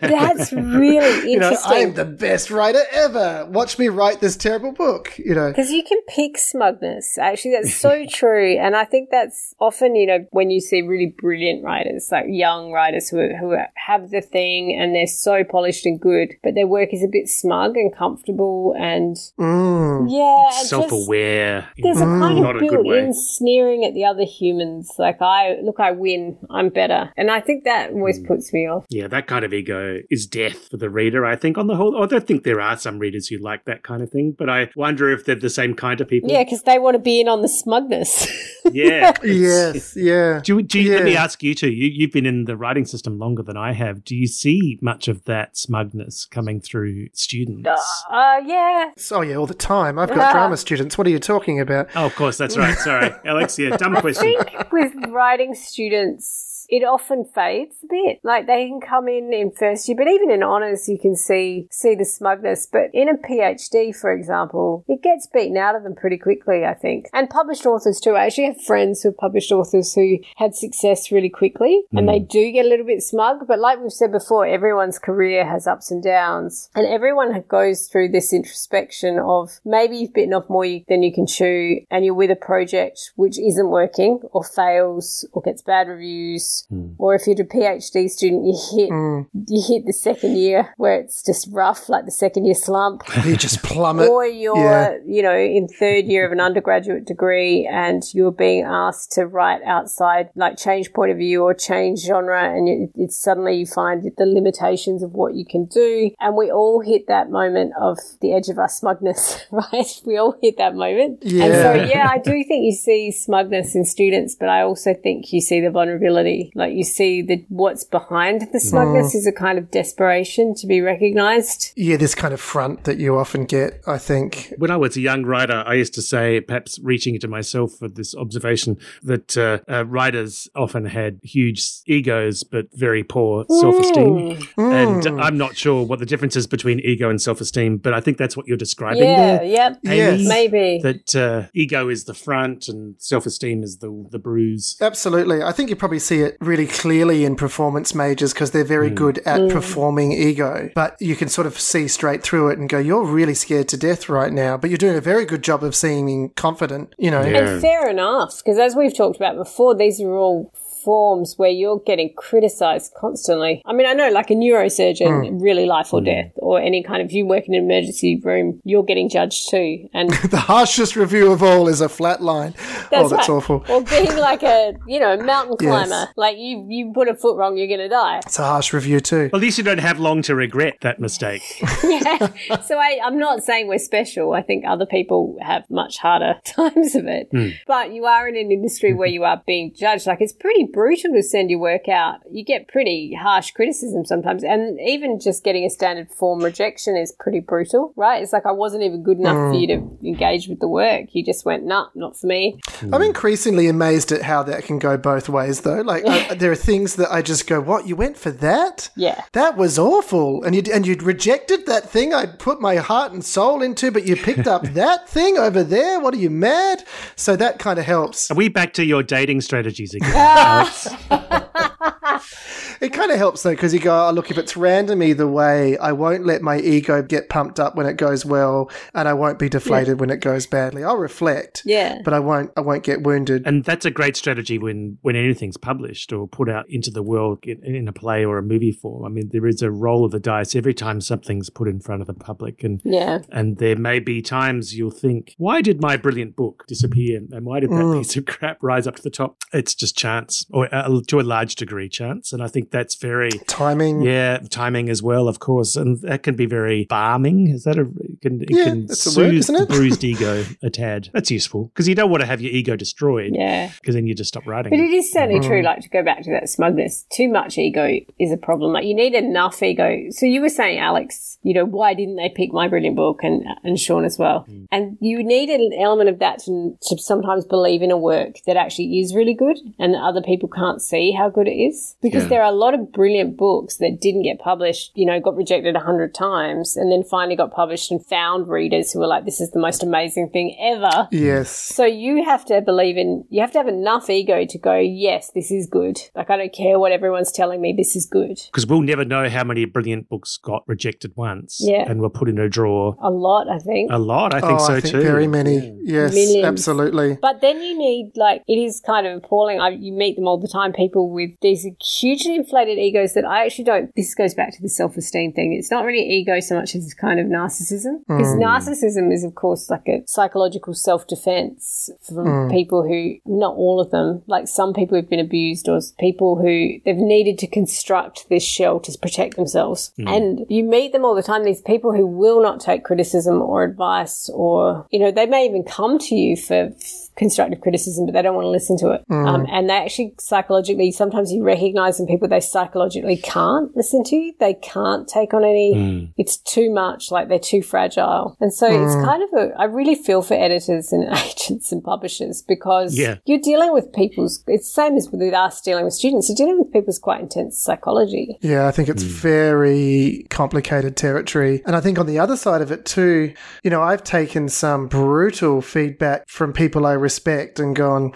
that's 0.00 0.52
really 0.52 1.30
You 1.30 1.38
know, 1.38 1.48
interesting. 1.50 1.72
I 1.72 1.78
am 1.78 1.94
the 1.94 2.04
best 2.04 2.50
writer 2.50 2.82
ever. 2.92 3.46
Watch 3.50 3.78
me 3.78 3.88
write 3.88 4.20
this 4.20 4.36
terrible 4.36 4.72
book. 4.72 5.18
You 5.18 5.34
know, 5.34 5.48
Because 5.48 5.70
you 5.70 5.82
can 5.82 5.98
pick 6.08 6.38
smugness. 6.38 7.18
Actually, 7.18 7.52
that's 7.52 7.74
so 7.74 8.06
true. 8.10 8.56
And 8.58 8.76
I 8.76 8.84
think 8.84 9.10
that's 9.10 9.54
often, 9.60 9.94
you 9.96 10.06
know, 10.06 10.26
when 10.30 10.50
you 10.50 10.60
see 10.60 10.82
really 10.82 11.14
brilliant 11.18 11.64
writers, 11.64 12.08
like 12.10 12.26
young 12.28 12.72
writers 12.72 13.08
who, 13.08 13.18
who 13.36 13.56
have 13.86 14.10
the 14.10 14.20
thing 14.20 14.76
and 14.78 14.94
they're 14.94 15.06
so 15.06 15.44
polished 15.44 15.86
and 15.86 16.00
good, 16.00 16.34
but 16.42 16.54
their 16.54 16.66
work 16.66 16.90
is 16.92 17.02
a 17.02 17.08
bit 17.10 17.28
smug 17.28 17.76
and 17.76 17.94
comfortable 17.94 18.74
and, 18.78 19.16
mm, 19.38 20.06
yeah, 20.10 20.50
Self-aware. 20.50 21.68
There's 21.78 22.00
a 22.00 22.04
kind 22.04 22.40
Not 22.40 22.56
of 22.56 22.62
a 22.62 22.66
good 22.66 22.78
way. 22.84 22.96
built-in 23.00 23.14
sneering 23.14 23.84
at 23.84 23.94
the 23.94 24.04
other 24.04 24.24
humans, 24.24 24.90
like 24.98 25.20
I 25.20 25.56
look, 25.62 25.80
I 25.80 25.92
win, 25.92 26.36
I'm 26.50 26.68
better, 26.70 27.12
and 27.16 27.30
I 27.30 27.40
think 27.40 27.64
that 27.64 27.90
always 27.92 28.18
puts 28.20 28.52
me 28.52 28.66
off. 28.68 28.84
Yeah, 28.90 29.08
that 29.08 29.26
kind 29.26 29.44
of 29.44 29.52
ego 29.52 30.00
is 30.10 30.26
death 30.26 30.68
for 30.70 30.76
the 30.76 30.90
reader, 30.90 31.24
I 31.24 31.36
think, 31.36 31.58
on 31.58 31.66
the 31.66 31.76
whole. 31.76 32.02
I 32.02 32.06
don't 32.06 32.26
think 32.26 32.44
there 32.44 32.60
are 32.60 32.76
some 32.76 32.98
readers 32.98 33.28
who 33.28 33.38
like 33.38 33.64
that 33.66 33.82
kind 33.82 34.02
of 34.02 34.10
thing, 34.10 34.34
but 34.38 34.48
I 34.48 34.70
wonder 34.76 35.10
if 35.10 35.24
they're 35.24 35.34
the 35.34 35.50
same 35.50 35.74
kind 35.74 36.00
of 36.00 36.08
people. 36.08 36.30
Yeah, 36.30 36.44
because 36.44 36.62
they 36.62 36.78
want 36.78 36.94
to 36.94 36.98
be 36.98 37.20
in 37.20 37.28
on 37.28 37.42
the 37.42 37.48
smugness. 37.48 38.26
Yeah. 38.72 39.12
yes, 39.24 39.94
yeah. 39.96 40.40
Do, 40.44 40.56
you- 40.56 40.62
do 40.62 40.80
you, 40.80 40.94
Let 40.94 41.04
me 41.04 41.16
ask 41.16 41.42
you 41.42 41.54
too. 41.54 41.70
You, 41.70 41.88
you've 41.92 42.12
been 42.12 42.26
in 42.26 42.44
the 42.44 42.56
writing 42.56 42.84
system 42.84 43.18
longer 43.18 43.42
than 43.42 43.56
I 43.56 43.67
have. 43.72 44.04
Do 44.04 44.14
you 44.16 44.26
see 44.26 44.78
much 44.82 45.08
of 45.08 45.24
that 45.24 45.56
smugness 45.56 46.24
coming 46.24 46.60
through 46.60 47.08
students? 47.12 47.68
uh, 48.10 48.40
yeah, 48.44 48.90
Oh 49.10 49.20
yeah, 49.22 49.36
all 49.36 49.46
the 49.46 49.54
time. 49.54 49.98
I've 49.98 50.08
got 50.08 50.16
Yeah. 50.18 50.32
drama 50.32 50.56
students. 50.56 50.96
What 50.98 51.06
are 51.06 51.10
you 51.10 51.18
talking 51.18 51.60
about? 51.60 51.88
Oh, 51.94 52.06
of 52.06 52.14
course, 52.16 52.36
that's 52.38 52.56
right. 52.56 52.76
Sorry, 52.78 53.10
Alex. 53.24 53.58
Yeah, 53.58 53.76
dumb 53.76 53.96
I 53.96 54.00
question. 54.00 54.22
think 54.24 54.72
with 54.72 54.92
writing 55.08 55.54
students, 55.54 56.47
it 56.68 56.84
often 56.84 57.24
fades 57.24 57.76
a 57.82 57.86
bit. 57.88 58.20
Like 58.22 58.46
they 58.46 58.68
can 58.68 58.80
come 58.80 59.08
in 59.08 59.32
in 59.32 59.50
first 59.50 59.88
year, 59.88 59.96
but 59.96 60.08
even 60.08 60.30
in 60.30 60.42
honours, 60.42 60.88
you 60.88 60.98
can 60.98 61.16
see 61.16 61.66
see 61.70 61.94
the 61.94 62.04
smugness. 62.04 62.66
But 62.70 62.90
in 62.92 63.08
a 63.08 63.14
PhD, 63.14 63.94
for 63.94 64.12
example, 64.12 64.84
it 64.88 65.02
gets 65.02 65.26
beaten 65.26 65.56
out 65.56 65.74
of 65.74 65.82
them 65.82 65.94
pretty 65.94 66.18
quickly, 66.18 66.64
I 66.64 66.74
think. 66.74 67.06
And 67.12 67.30
published 67.30 67.66
authors 67.66 68.00
too. 68.00 68.14
I 68.14 68.26
actually 68.26 68.46
have 68.46 68.62
friends 68.62 69.02
who 69.02 69.10
are 69.10 69.12
published 69.12 69.50
authors 69.52 69.94
who 69.94 70.18
had 70.36 70.54
success 70.54 71.10
really 71.10 71.30
quickly, 71.30 71.82
and 71.92 72.08
they 72.08 72.18
hmm. 72.18 72.26
do 72.26 72.52
get 72.52 72.66
a 72.66 72.68
little 72.68 72.86
bit 72.86 73.02
smug. 73.02 73.46
But 73.46 73.58
like 73.58 73.80
we've 73.80 73.92
said 73.92 74.12
before, 74.12 74.46
everyone's 74.46 74.98
career 74.98 75.46
has 75.46 75.66
ups 75.66 75.90
and 75.90 76.02
downs, 76.02 76.70
and 76.74 76.86
everyone 76.86 77.42
goes 77.48 77.88
through 77.88 78.10
this 78.10 78.32
introspection 78.32 79.18
of 79.18 79.60
maybe 79.64 79.96
you've 79.96 80.14
bitten 80.14 80.34
off 80.34 80.48
more 80.48 80.58
than 80.88 81.02
you 81.02 81.12
can 81.12 81.26
chew, 81.26 81.80
and 81.90 82.04
you're 82.04 82.14
with 82.14 82.30
a 82.30 82.36
project 82.36 83.12
which 83.16 83.38
isn't 83.38 83.68
working 83.68 84.20
or 84.32 84.44
fails 84.44 85.26
or 85.32 85.42
gets 85.42 85.62
bad 85.62 85.88
reviews, 85.88 86.57
Hmm. 86.68 86.92
or 86.98 87.14
if 87.14 87.26
you're 87.26 87.40
a 87.40 87.44
PhD 87.46 88.08
student, 88.08 88.46
you 88.46 88.54
hit 88.72 88.88
hmm. 88.90 89.20
you 89.46 89.62
hit 89.66 89.86
the 89.86 89.92
second 89.92 90.36
year 90.36 90.74
where 90.76 91.00
it's 91.00 91.22
just 91.22 91.48
rough, 91.52 91.88
like 91.88 92.04
the 92.04 92.10
second 92.10 92.44
year 92.44 92.54
slump. 92.54 93.02
You 93.28 93.36
just 93.36 93.62
plummet. 93.62 94.08
Or 94.08 94.24
you're, 94.26 94.56
Yeah. 94.56 94.96
you 95.06 95.22
know, 95.22 95.36
in 95.36 95.68
third 95.68 96.06
year 96.06 96.24
of 96.24 96.32
an 96.32 96.40
undergraduate 96.40 97.04
degree 97.06 97.66
and 97.70 98.02
you're 98.14 98.32
being 98.32 98.64
asked 98.64 99.12
to 99.12 99.26
write 99.26 99.60
outside, 99.66 100.30
like 100.34 100.56
change 100.56 100.92
point 100.94 101.10
of 101.10 101.18
view 101.18 101.42
or 101.42 101.52
change 101.52 102.00
genre, 102.00 102.42
and 102.42 102.66
you, 102.68 102.90
it's 102.94 103.18
suddenly 103.20 103.56
you 103.56 103.66
find 103.66 104.02
the 104.16 104.24
limitations 104.26 105.02
of 105.02 105.12
what 105.12 105.34
you 105.34 105.44
can 105.44 105.66
do. 105.66 106.10
And 106.20 106.36
we 106.36 106.50
all 106.50 106.80
hit 106.80 107.06
that 107.08 107.30
moment 107.30 107.72
of 107.78 107.98
the 108.22 108.32
edge 108.32 108.48
of 108.48 108.58
our 108.58 108.68
smugness, 108.68 109.44
right? 109.50 110.00
We 110.06 110.16
all 110.16 110.36
hit 110.40 110.56
that 110.56 110.74
moment. 110.74 111.22
And 111.24 111.32
so, 111.32 111.74
Yeah. 111.74 111.84
yeah, 111.84 112.08
I 112.10 112.18
do 112.18 112.32
think 112.44 112.64
you 112.64 112.72
see 112.72 113.10
smugness 113.10 113.74
in 113.74 113.84
students, 113.84 114.36
but 114.38 114.48
I 114.48 114.62
also 114.62 114.94
think 114.94 115.32
you 115.32 115.40
see 115.40 115.60
the 115.60 115.70
vulnerability. 115.70 116.47
Like 116.54 116.72
you 116.74 116.84
see 116.84 117.22
the 117.22 117.44
what's 117.48 117.84
behind 117.84 118.48
the 118.52 118.60
smugness 118.60 119.14
is 119.14 119.26
a 119.26 119.32
kind 119.32 119.58
of 119.58 119.70
desperation 119.70 120.54
to 120.56 120.66
be 120.66 120.80
recognized. 120.80 121.72
Yeah, 121.76 121.96
this 121.96 122.14
kind 122.14 122.32
of 122.34 122.40
front 122.40 122.84
that 122.84 122.98
you 122.98 123.16
often 123.18 123.44
get, 123.44 123.80
I 123.86 123.98
think. 123.98 124.52
When 124.58 124.70
I 124.70 124.76
was 124.76 124.96
a 124.96 125.00
young 125.00 125.24
writer, 125.24 125.62
I 125.66 125.74
used 125.74 125.94
to 125.94 126.02
say, 126.02 126.40
perhaps 126.40 126.78
reaching 126.82 127.14
into 127.14 127.28
myself 127.28 127.72
for 127.78 127.88
this 127.88 128.14
observation, 128.14 128.76
that 129.02 129.36
uh, 129.36 129.58
uh, 129.70 129.84
writers 129.86 130.48
often 130.54 130.84
had 130.86 131.20
huge 131.22 131.62
egos 131.86 132.44
but 132.44 132.66
very 132.74 133.02
poor 133.04 133.44
self 133.48 133.78
esteem. 133.80 134.38
And 134.56 135.06
I'm 135.20 135.36
not 135.36 135.56
sure 135.56 135.84
what 135.84 135.98
the 135.98 136.06
difference 136.06 136.36
is 136.36 136.46
between 136.46 136.80
ego 136.80 137.10
and 137.10 137.20
self 137.20 137.40
esteem, 137.40 137.78
but 137.78 137.94
I 137.94 138.00
think 138.00 138.18
that's 138.18 138.36
what 138.36 138.46
you're 138.46 138.56
describing 138.56 139.02
Yeah, 139.04 139.38
there. 139.38 139.44
yep. 139.44 139.78
Yes. 139.82 140.26
Maybe. 140.26 140.80
That 140.82 141.14
uh, 141.16 141.48
ego 141.54 141.88
is 141.88 142.04
the 142.04 142.14
front 142.14 142.68
and 142.68 142.94
self 142.98 143.26
esteem 143.26 143.62
is 143.62 143.78
the 143.78 144.06
the 144.10 144.18
bruise. 144.18 144.76
Absolutely. 144.80 145.42
I 145.42 145.52
think 145.52 145.70
you 145.70 145.76
probably 145.76 145.98
see 145.98 146.20
it 146.20 146.37
really 146.40 146.66
clearly 146.66 147.24
in 147.24 147.36
performance 147.36 147.94
majors 147.94 148.32
because 148.32 148.52
they're 148.52 148.64
very 148.64 148.90
hmm. 148.90 148.94
good 148.94 149.18
at 149.18 149.40
mm. 149.40 149.50
performing 149.50 150.12
ego. 150.12 150.70
But 150.74 150.96
you 151.00 151.16
can 151.16 151.28
sort 151.28 151.46
of 151.46 151.58
see 151.58 151.88
straight 151.88 152.22
through 152.22 152.50
it 152.50 152.58
and 152.58 152.68
go, 152.68 152.78
you're 152.78 153.04
really 153.04 153.34
scared 153.34 153.68
to 153.68 153.76
death 153.76 154.08
right 154.08 154.32
now. 154.32 154.56
But 154.56 154.70
you're 154.70 154.78
doing 154.78 154.96
a 154.96 155.00
very 155.00 155.24
good 155.24 155.42
job 155.42 155.64
of 155.64 155.74
seeming 155.74 156.30
confident, 156.30 156.94
you 156.98 157.10
know. 157.10 157.22
Yeah. 157.22 157.38
And 157.38 157.60
fair 157.60 157.88
enough, 157.88 158.38
because 158.38 158.58
as 158.58 158.76
we've 158.76 158.96
talked 158.96 159.16
about 159.16 159.36
before, 159.36 159.74
these 159.74 160.00
are 160.00 160.14
all 160.14 160.52
forms 160.88 161.34
where 161.36 161.50
you're 161.50 161.80
getting 161.80 162.10
criticized 162.16 162.94
constantly. 162.96 163.60
I 163.66 163.74
mean, 163.74 163.86
I 163.86 163.92
know 163.92 164.08
like 164.08 164.30
a 164.30 164.34
neurosurgeon, 164.34 165.28
hmm. 165.28 165.38
really 165.38 165.66
life 165.66 165.92
or 165.92 166.00
hmm. 166.00 166.06
death, 166.06 166.32
or 166.36 166.58
any 166.62 166.82
kind 166.82 167.02
of 167.02 167.12
you 167.12 167.26
work 167.26 167.44
in 167.46 167.54
an 167.54 167.62
emergency 167.62 168.18
room, 168.24 168.62
you're 168.64 168.84
getting 168.84 169.10
judged 169.10 169.50
too. 169.50 169.86
And 169.92 170.10
The 170.30 170.38
harshest 170.38 170.96
review 170.96 171.30
of 171.30 171.42
all 171.42 171.68
is 171.68 171.82
a 171.82 171.90
flat 171.90 172.22
line. 172.22 172.54
oh, 172.92 173.06
that's 173.06 173.12
right. 173.12 173.28
awful. 173.28 173.66
Or 173.68 173.82
being 173.82 174.16
like 174.28 174.42
a, 174.42 174.72
you 174.86 174.98
know, 174.98 175.18
mountain 175.18 175.56
Yes. 175.60 175.88
climber, 175.88 176.08
like 176.16 176.38
you, 176.38 176.64
you 176.70 176.92
put 176.94 177.08
a 177.08 177.14
foot 177.14 177.36
wrong, 177.36 177.58
you're 177.58 177.66
going 177.66 177.80
to 177.80 177.88
die. 177.88 178.20
It's 178.24 178.38
a 178.38 178.44
harsh 178.44 178.72
review 178.72 179.00
too. 179.00 179.28
At 179.34 179.40
least 179.40 179.58
you 179.58 179.64
don't 179.64 179.80
have 179.80 180.00
long 180.00 180.22
to 180.22 180.34
regret 180.34 180.78
that 180.80 181.00
mistake. 181.00 181.42
yeah. 181.84 182.28
So 182.62 182.78
I, 182.78 182.98
I'm 183.04 183.18
not 183.18 183.42
saying 183.42 183.68
we're 183.68 183.78
special. 183.78 184.32
I 184.32 184.40
think 184.40 184.64
other 184.66 184.86
people 184.86 185.36
have 185.42 185.64
much 185.68 185.98
harder 185.98 186.36
times 186.46 186.94
of 186.94 187.06
it. 187.06 187.28
Hmm. 187.30 187.48
But 187.66 187.92
you 187.92 188.06
are 188.06 188.26
in 188.26 188.36
an 188.36 188.50
industry 188.50 188.94
where 188.94 189.08
you 189.08 189.24
are 189.24 189.42
being 189.46 189.74
judged. 189.74 190.06
Like 190.06 190.22
it's 190.22 190.32
pretty 190.32 190.66
brutal 190.78 191.12
to 191.12 191.22
send 191.24 191.50
your 191.50 191.58
work 191.58 191.88
out. 191.88 192.20
You 192.30 192.44
get 192.44 192.68
pretty 192.68 193.12
harsh 193.12 193.50
criticism 193.50 194.04
sometimes. 194.04 194.44
And 194.44 194.78
even 194.78 195.18
just 195.18 195.42
getting 195.42 195.64
a 195.64 195.70
standard 195.70 196.08
form 196.08 196.38
rejection 196.38 196.96
is 196.96 197.10
pretty 197.10 197.40
brutal, 197.40 197.92
right? 197.96 198.22
It's 198.22 198.32
like 198.32 198.46
I 198.46 198.52
wasn't 198.52 198.84
even 198.84 199.02
good 199.02 199.18
enough 199.18 199.50
for 199.50 199.54
you 199.54 199.66
to 199.66 199.98
engage 200.06 200.46
with 200.46 200.60
the 200.60 200.68
work. 200.68 201.06
You 201.14 201.24
just 201.24 201.44
went, 201.44 201.64
nah, 201.64 201.88
not 201.96 202.16
for 202.16 202.28
me. 202.28 202.60
I'm 202.92 203.02
increasingly 203.02 203.66
amazed 203.66 204.12
at 204.12 204.22
how 204.22 204.44
that 204.44 204.62
can 204.62 204.78
go 204.78 204.96
both 204.96 205.28
ways, 205.28 205.62
though. 205.62 205.80
Like, 205.80 206.06
I, 206.06 206.34
there 206.34 206.52
are 206.52 206.56
things 206.56 206.94
that 206.94 207.12
I 207.12 207.22
just 207.22 207.48
go, 207.48 207.60
"What? 207.60 207.88
You 207.88 207.96
went 207.96 208.16
for 208.16 208.30
that? 208.30 208.90
Yeah. 208.94 209.24
that 209.32 209.56
was 209.56 209.78
awful." 209.78 210.44
And 210.44 210.54
you 210.54 210.62
and 210.72 210.86
you 210.86 210.94
rejected 210.96 211.66
that 211.66 211.90
thing 211.90 212.14
I 212.14 212.26
put 212.26 212.60
my 212.60 212.76
heart 212.76 213.12
and 213.12 213.24
soul 213.24 213.62
into, 213.62 213.90
but 213.90 214.06
you 214.06 214.14
picked 214.14 214.46
up 214.46 214.62
that 214.74 215.08
thing 215.08 215.38
over 215.38 215.64
there. 215.64 215.98
What 215.98 216.14
are 216.14 216.18
you 216.18 216.30
mad? 216.30 216.84
So 217.16 217.34
that 217.36 217.58
kind 217.58 217.78
of 217.80 217.84
helps. 217.84 218.30
Are 218.30 218.34
we 218.34 218.48
back 218.48 218.74
to 218.74 218.84
your 218.84 219.02
dating 219.02 219.40
strategies 219.40 219.94
again, 219.94 220.12
Alex? 220.14 220.67
It 222.80 222.92
kind 222.92 223.10
of 223.10 223.18
helps 223.18 223.42
though, 223.42 223.50
because 223.50 223.74
you 223.74 223.80
go, 223.80 224.06
"Oh, 224.08 224.12
look, 224.12 224.30
if 224.30 224.38
it's 224.38 224.56
random 224.56 225.02
either 225.02 225.26
way, 225.26 225.76
I 225.78 225.92
won't 225.92 226.24
let 226.24 226.42
my 226.42 226.58
ego 226.60 227.02
get 227.02 227.28
pumped 227.28 227.58
up 227.58 227.74
when 227.74 227.86
it 227.86 227.96
goes 227.96 228.24
well, 228.24 228.70
and 228.94 229.08
I 229.08 229.14
won't 229.14 229.38
be 229.38 229.48
deflated 229.48 229.98
when 230.00 230.10
it 230.10 230.20
goes 230.20 230.46
badly. 230.46 230.84
I'll 230.84 230.96
reflect, 230.96 231.62
Yeah. 231.64 231.98
but 232.04 232.14
I 232.14 232.20
won't. 232.20 232.52
I 232.56 232.60
won't 232.60 232.84
get 232.84 233.02
wounded." 233.02 233.42
And 233.46 233.64
that's 233.64 233.84
a 233.84 233.90
great 233.90 234.16
strategy 234.16 234.58
when, 234.58 234.98
when 235.02 235.16
anything's 235.16 235.56
published 235.56 236.12
or 236.12 236.28
put 236.28 236.48
out 236.48 236.66
into 236.68 236.90
the 236.90 237.02
world 237.02 237.40
in, 237.42 237.64
in 237.64 237.88
a 237.88 237.92
play 237.92 238.24
or 238.24 238.38
a 238.38 238.42
movie 238.42 238.72
form. 238.72 239.04
I 239.04 239.08
mean, 239.08 239.30
there 239.32 239.46
is 239.46 239.60
a 239.62 239.70
roll 239.70 240.04
of 240.04 240.12
the 240.12 240.20
dice 240.20 240.54
every 240.54 240.74
time 240.74 241.00
something's 241.00 241.50
put 241.50 241.68
in 241.68 241.80
front 241.80 242.00
of 242.00 242.06
the 242.06 242.14
public. 242.14 242.62
And 242.62 242.80
Yeah. 242.84 243.20
and 243.30 243.58
there 243.58 243.76
may 243.76 243.98
be 243.98 244.22
times 244.22 244.76
you'll 244.76 244.90
think, 244.90 245.34
why 245.36 245.62
did 245.62 245.80
my 245.80 245.96
brilliant 245.96 246.36
book 246.36 246.64
disappear? 246.68 247.20
And 247.32 247.44
why 247.44 247.60
did 247.60 247.70
that 247.70 247.74
mm. 247.74 247.98
piece 247.98 248.16
of 248.16 248.26
crap 248.26 248.58
rise 248.62 248.86
up 248.86 248.96
to 248.96 249.02
the 249.02 249.10
top? 249.10 249.36
It's 249.52 249.74
just 249.74 249.96
chance, 249.96 250.46
or 250.50 250.72
uh, 250.74 251.00
to 251.08 251.20
a 251.20 251.22
large 251.22 251.54
degree, 251.56 251.88
chance. 251.88 252.32
And 252.32 252.42
I 252.42 252.48
think 252.48 252.70
that's 252.70 252.94
very, 252.94 253.30
Timing. 253.46 254.02
yeah, 254.02 254.38
timing 254.50 254.88
as 254.88 255.02
well, 255.02 255.28
of 255.28 255.38
course. 255.40 255.76
And 255.76 256.00
that 256.02 256.22
can 256.22 256.36
be 256.36 256.46
very 256.46 256.86
balming. 256.86 257.52
Is 257.52 257.64
that 257.64 257.78
a, 257.78 257.82
it 257.82 258.20
can, 258.22 258.42
it 258.42 258.48
Yeah, 258.50 258.64
can 258.64 258.88
soothe 258.88 259.48
word, 259.48 259.58
the 259.60 259.66
bruised 259.66 260.04
ego 260.04 260.44
a 260.62 260.70
tad. 260.70 261.10
That's 261.12 261.30
useful 261.30 261.64
because 261.66 261.88
you 261.88 261.94
don't 261.94 262.10
want 262.10 262.20
to 262.22 262.26
have 262.26 262.40
your 262.40 262.52
ego 262.52 262.76
destroyed 262.76 263.32
Yeah. 263.34 263.70
because 263.80 263.94
then 263.94 264.06
you 264.06 264.14
just 264.14 264.28
stop 264.28 264.46
writing. 264.46 264.70
But 264.70 264.80
it 264.80 264.90
is 264.90 265.10
certainly 265.12 265.40
Mm. 265.40 265.46
true, 265.46 265.62
like 265.62 265.80
to 265.80 265.88
go 265.88 266.02
back 266.02 266.22
to 266.22 266.30
that 266.32 266.48
smugness, 266.48 267.04
too 267.12 267.28
much 267.28 267.58
ego 267.58 267.98
is 268.18 268.32
a 268.32 268.36
problem. 268.36 268.72
Like 268.72 268.84
you 268.84 268.94
need 268.94 269.14
enough 269.14 269.62
ego. 269.62 270.04
So 270.10 270.26
you 270.26 270.40
were 270.40 270.48
saying, 270.48 270.78
Alex, 270.78 271.38
you 271.42 271.54
know, 271.54 271.64
why 271.64 271.94
didn't 271.94 272.16
they 272.16 272.28
pick 272.28 272.52
my 272.52 272.68
brilliant 272.68 272.96
book 272.96 273.20
and, 273.22 273.44
and 273.64 273.78
Sean 273.78 274.04
as 274.04 274.18
well? 274.18 274.46
Mm. 274.50 274.66
And 274.72 274.98
you 275.00 275.22
need 275.22 275.48
an 275.50 275.70
element 275.78 276.08
of 276.10 276.18
that 276.20 276.40
to, 276.40 276.76
to 276.88 276.98
sometimes 276.98 277.44
believe 277.44 277.82
in 277.82 277.90
a 277.90 277.98
work 277.98 278.36
that 278.46 278.56
actually 278.56 278.98
is 279.00 279.14
really 279.14 279.34
good 279.34 279.58
and 279.78 279.94
other 279.94 280.22
people 280.22 280.37
can't 280.46 280.80
see 280.80 281.10
how 281.10 281.28
good 281.28 281.48
it 281.48 281.56
is. 281.58 281.96
Because 282.00 282.24
Yeah. 282.24 282.28
there 282.28 282.42
are 282.42 282.52
a 282.52 282.56
lot 282.56 282.74
of 282.74 282.92
brilliant 282.92 283.36
books 283.36 283.78
that 283.78 284.00
didn't 284.00 284.22
get 284.22 284.38
published, 284.38 284.92
you 284.94 285.04
know, 285.04 285.18
got 285.18 285.34
rejected 285.34 285.74
a 285.74 285.80
hundred 285.80 286.14
times 286.14 286.76
and 286.76 286.92
then 286.92 287.02
finally 287.02 287.34
got 287.34 287.50
published 287.52 287.90
and 287.90 288.04
found 288.06 288.46
readers 288.48 288.92
who 288.92 289.00
were 289.00 289.08
like, 289.08 289.24
this 289.24 289.40
is 289.40 289.50
the 289.50 289.58
most 289.58 289.82
amazing 289.82 290.28
thing 290.28 290.56
ever. 290.60 291.08
Yes. 291.10 291.50
So 291.50 291.84
you 291.84 292.22
have 292.24 292.44
to 292.44 292.60
believe 292.60 292.96
in, 292.96 293.24
you 293.30 293.40
have 293.40 293.50
to 293.52 293.58
have 293.58 293.66
enough 293.68 294.08
ego 294.08 294.44
to 294.44 294.58
go, 294.58 294.76
yes, 294.76 295.32
this 295.34 295.50
is 295.50 295.66
good. 295.66 295.98
Like, 296.14 296.30
I 296.30 296.36
don't 296.36 296.52
care 296.52 296.78
what 296.78 296.92
everyone's 296.92 297.32
telling 297.32 297.60
me, 297.60 297.72
this 297.76 297.96
is 297.96 298.06
good. 298.06 298.38
because 298.52 298.66
we'll 298.66 298.82
never 298.82 299.04
know 299.04 299.28
how 299.28 299.42
many 299.42 299.64
brilliant 299.64 300.08
books 300.08 300.36
got 300.36 300.62
rejected 300.68 301.12
once 301.16 301.58
Yeah. 301.64 301.84
and 301.90 302.00
were 302.00 302.10
put 302.10 302.28
in 302.28 302.38
a 302.38 302.48
drawer. 302.48 302.94
A 303.02 303.10
lot, 303.10 303.48
I 303.48 303.58
think. 303.58 303.90
A 303.90 303.98
lot, 303.98 304.34
I 304.34 304.40
think 304.40 304.60
oh, 304.60 304.66
so 304.66 304.74
I 304.74 304.80
think 304.80 304.94
too. 304.96 305.00
very 305.02 305.26
many. 305.26 305.74
Yes, 305.82 306.12
Millions. 306.14 306.44
absolutely. 306.44 307.16
But 307.22 307.40
then 307.40 307.62
you 307.62 307.76
need, 307.78 308.12
like, 308.16 308.42
it 308.46 308.58
is 308.58 308.80
kind 308.84 309.06
of 309.06 309.16
appalling. 309.24 309.58
I, 309.60 309.70
you 309.70 309.92
meet 309.92 310.16
them 310.16 310.27
all 310.28 310.38
the 310.38 310.48
time, 310.48 310.72
people 310.72 311.10
with 311.10 311.30
these 311.40 311.66
hugely 311.80 312.34
inflated 312.34 312.78
egos 312.78 313.14
that 313.14 313.24
I 313.24 313.44
actually 313.44 313.64
don't. 313.64 313.94
This 313.96 314.14
goes 314.14 314.34
back 314.34 314.52
to 314.54 314.62
the 314.62 314.68
self 314.68 314.96
esteem 314.96 315.32
thing. 315.32 315.52
It's 315.52 315.70
not 315.70 315.84
really 315.84 316.00
ego 316.00 316.40
so 316.40 316.54
much 316.54 316.74
as 316.74 316.92
kind 316.94 317.18
of 317.18 317.26
narcissism. 317.26 318.00
Because 318.06 318.34
hmm. 318.34 318.42
narcissism 318.42 319.12
is, 319.12 319.24
of 319.24 319.34
course, 319.34 319.70
like 319.70 319.88
a 319.88 320.02
psychological 320.06 320.74
self 320.74 321.06
defense 321.06 321.90
from 322.02 322.26
hmm. 322.26 322.50
people 322.50 322.82
who, 322.82 323.16
not 323.26 323.54
all 323.54 323.80
of 323.80 323.90
them, 323.90 324.22
like 324.26 324.48
some 324.48 324.74
people 324.74 324.96
who've 324.96 325.08
been 325.08 325.18
abused 325.18 325.68
or 325.68 325.80
people 325.98 326.36
who 326.36 326.80
they've 326.84 326.96
needed 326.96 327.38
to 327.38 327.46
construct 327.46 328.28
this 328.28 328.44
shell 328.44 328.80
to 328.80 328.98
protect 328.98 329.36
themselves. 329.36 329.92
Hmm. 329.96 330.08
And 330.08 330.46
you 330.48 330.64
meet 330.64 330.92
them 330.92 331.04
all 331.04 331.14
the 331.14 331.22
time, 331.22 331.44
these 331.44 331.62
people 331.62 331.94
who 331.94 332.06
will 332.06 332.42
not 332.42 332.60
take 332.60 332.84
criticism 332.84 333.40
or 333.40 333.64
advice 333.64 334.28
or, 334.32 334.86
you 334.90 334.98
know, 334.98 335.10
they 335.10 335.26
may 335.26 335.46
even 335.46 335.64
come 335.64 335.98
to 335.98 336.14
you 336.14 336.36
for 336.36 336.72
constructive 337.18 337.60
criticism, 337.60 338.06
but 338.06 338.12
they 338.12 338.22
don't 338.22 338.34
want 338.34 338.44
to 338.46 338.50
listen 338.50 338.78
to 338.78 338.90
it. 338.92 339.04
Um, 339.10 339.46
and 339.50 339.68
they 339.68 339.74
actually 339.74 340.14
psychologically, 340.18 340.92
sometimes 340.92 341.32
you 341.32 341.42
recognize 341.42 341.98
in 342.00 342.06
people 342.06 342.28
they 342.28 342.40
psychologically 342.40 343.16
can't 343.18 343.76
listen 343.76 344.04
to 344.04 344.16
you. 344.16 344.34
They 344.38 344.54
can't 344.54 345.06
take 345.08 345.34
on 345.34 345.44
any, 345.44 345.74
Mm. 345.74 346.12
it's 346.16 346.36
too 346.38 346.70
much, 346.72 347.10
like 347.10 347.28
they're 347.28 347.38
too 347.38 347.62
fragile. 347.62 348.36
And 348.40 348.54
so 348.54 348.66
it's 348.68 348.94
kind 349.04 349.22
of 349.22 349.28
a, 349.38 349.54
I 349.58 349.64
really 349.64 349.94
feel 349.96 350.22
for 350.22 350.34
editors 350.34 350.92
and 350.92 351.04
agents 351.26 351.72
and 351.72 351.82
publishers 351.82 352.42
because 352.42 352.96
Yeah. 352.98 353.16
you're 353.26 353.40
dealing 353.40 353.72
with 353.72 353.92
people's, 353.92 354.42
it's 354.46 354.68
the 354.68 354.72
same 354.82 354.96
as 354.96 355.10
with 355.10 355.20
us 355.34 355.60
dealing 355.60 355.84
with 355.84 355.94
students. 355.94 356.28
You're 356.28 356.36
dealing 356.36 356.58
with 356.58 356.72
people's 356.72 356.98
quite 356.98 357.20
intense 357.20 357.58
psychology. 357.58 358.38
Yeah, 358.40 358.66
I 358.68 358.70
think 358.70 358.88
it's 358.88 359.02
very 359.02 360.24
complicated 360.30 360.96
territory. 360.96 361.62
And 361.66 361.74
I 361.74 361.80
think 361.80 361.98
on 361.98 362.06
the 362.06 362.18
other 362.18 362.36
side 362.36 362.62
of 362.62 362.70
it 362.70 362.84
too, 362.84 363.32
you 363.64 363.70
know, 363.70 363.82
I've 363.82 364.04
taken 364.04 364.48
some 364.48 364.86
brutal 364.86 365.60
feedback 365.60 366.28
from 366.28 366.52
people 366.52 366.86
I 366.86 366.92
respect 367.08 367.58
and 367.58 367.74
gone, 367.74 368.12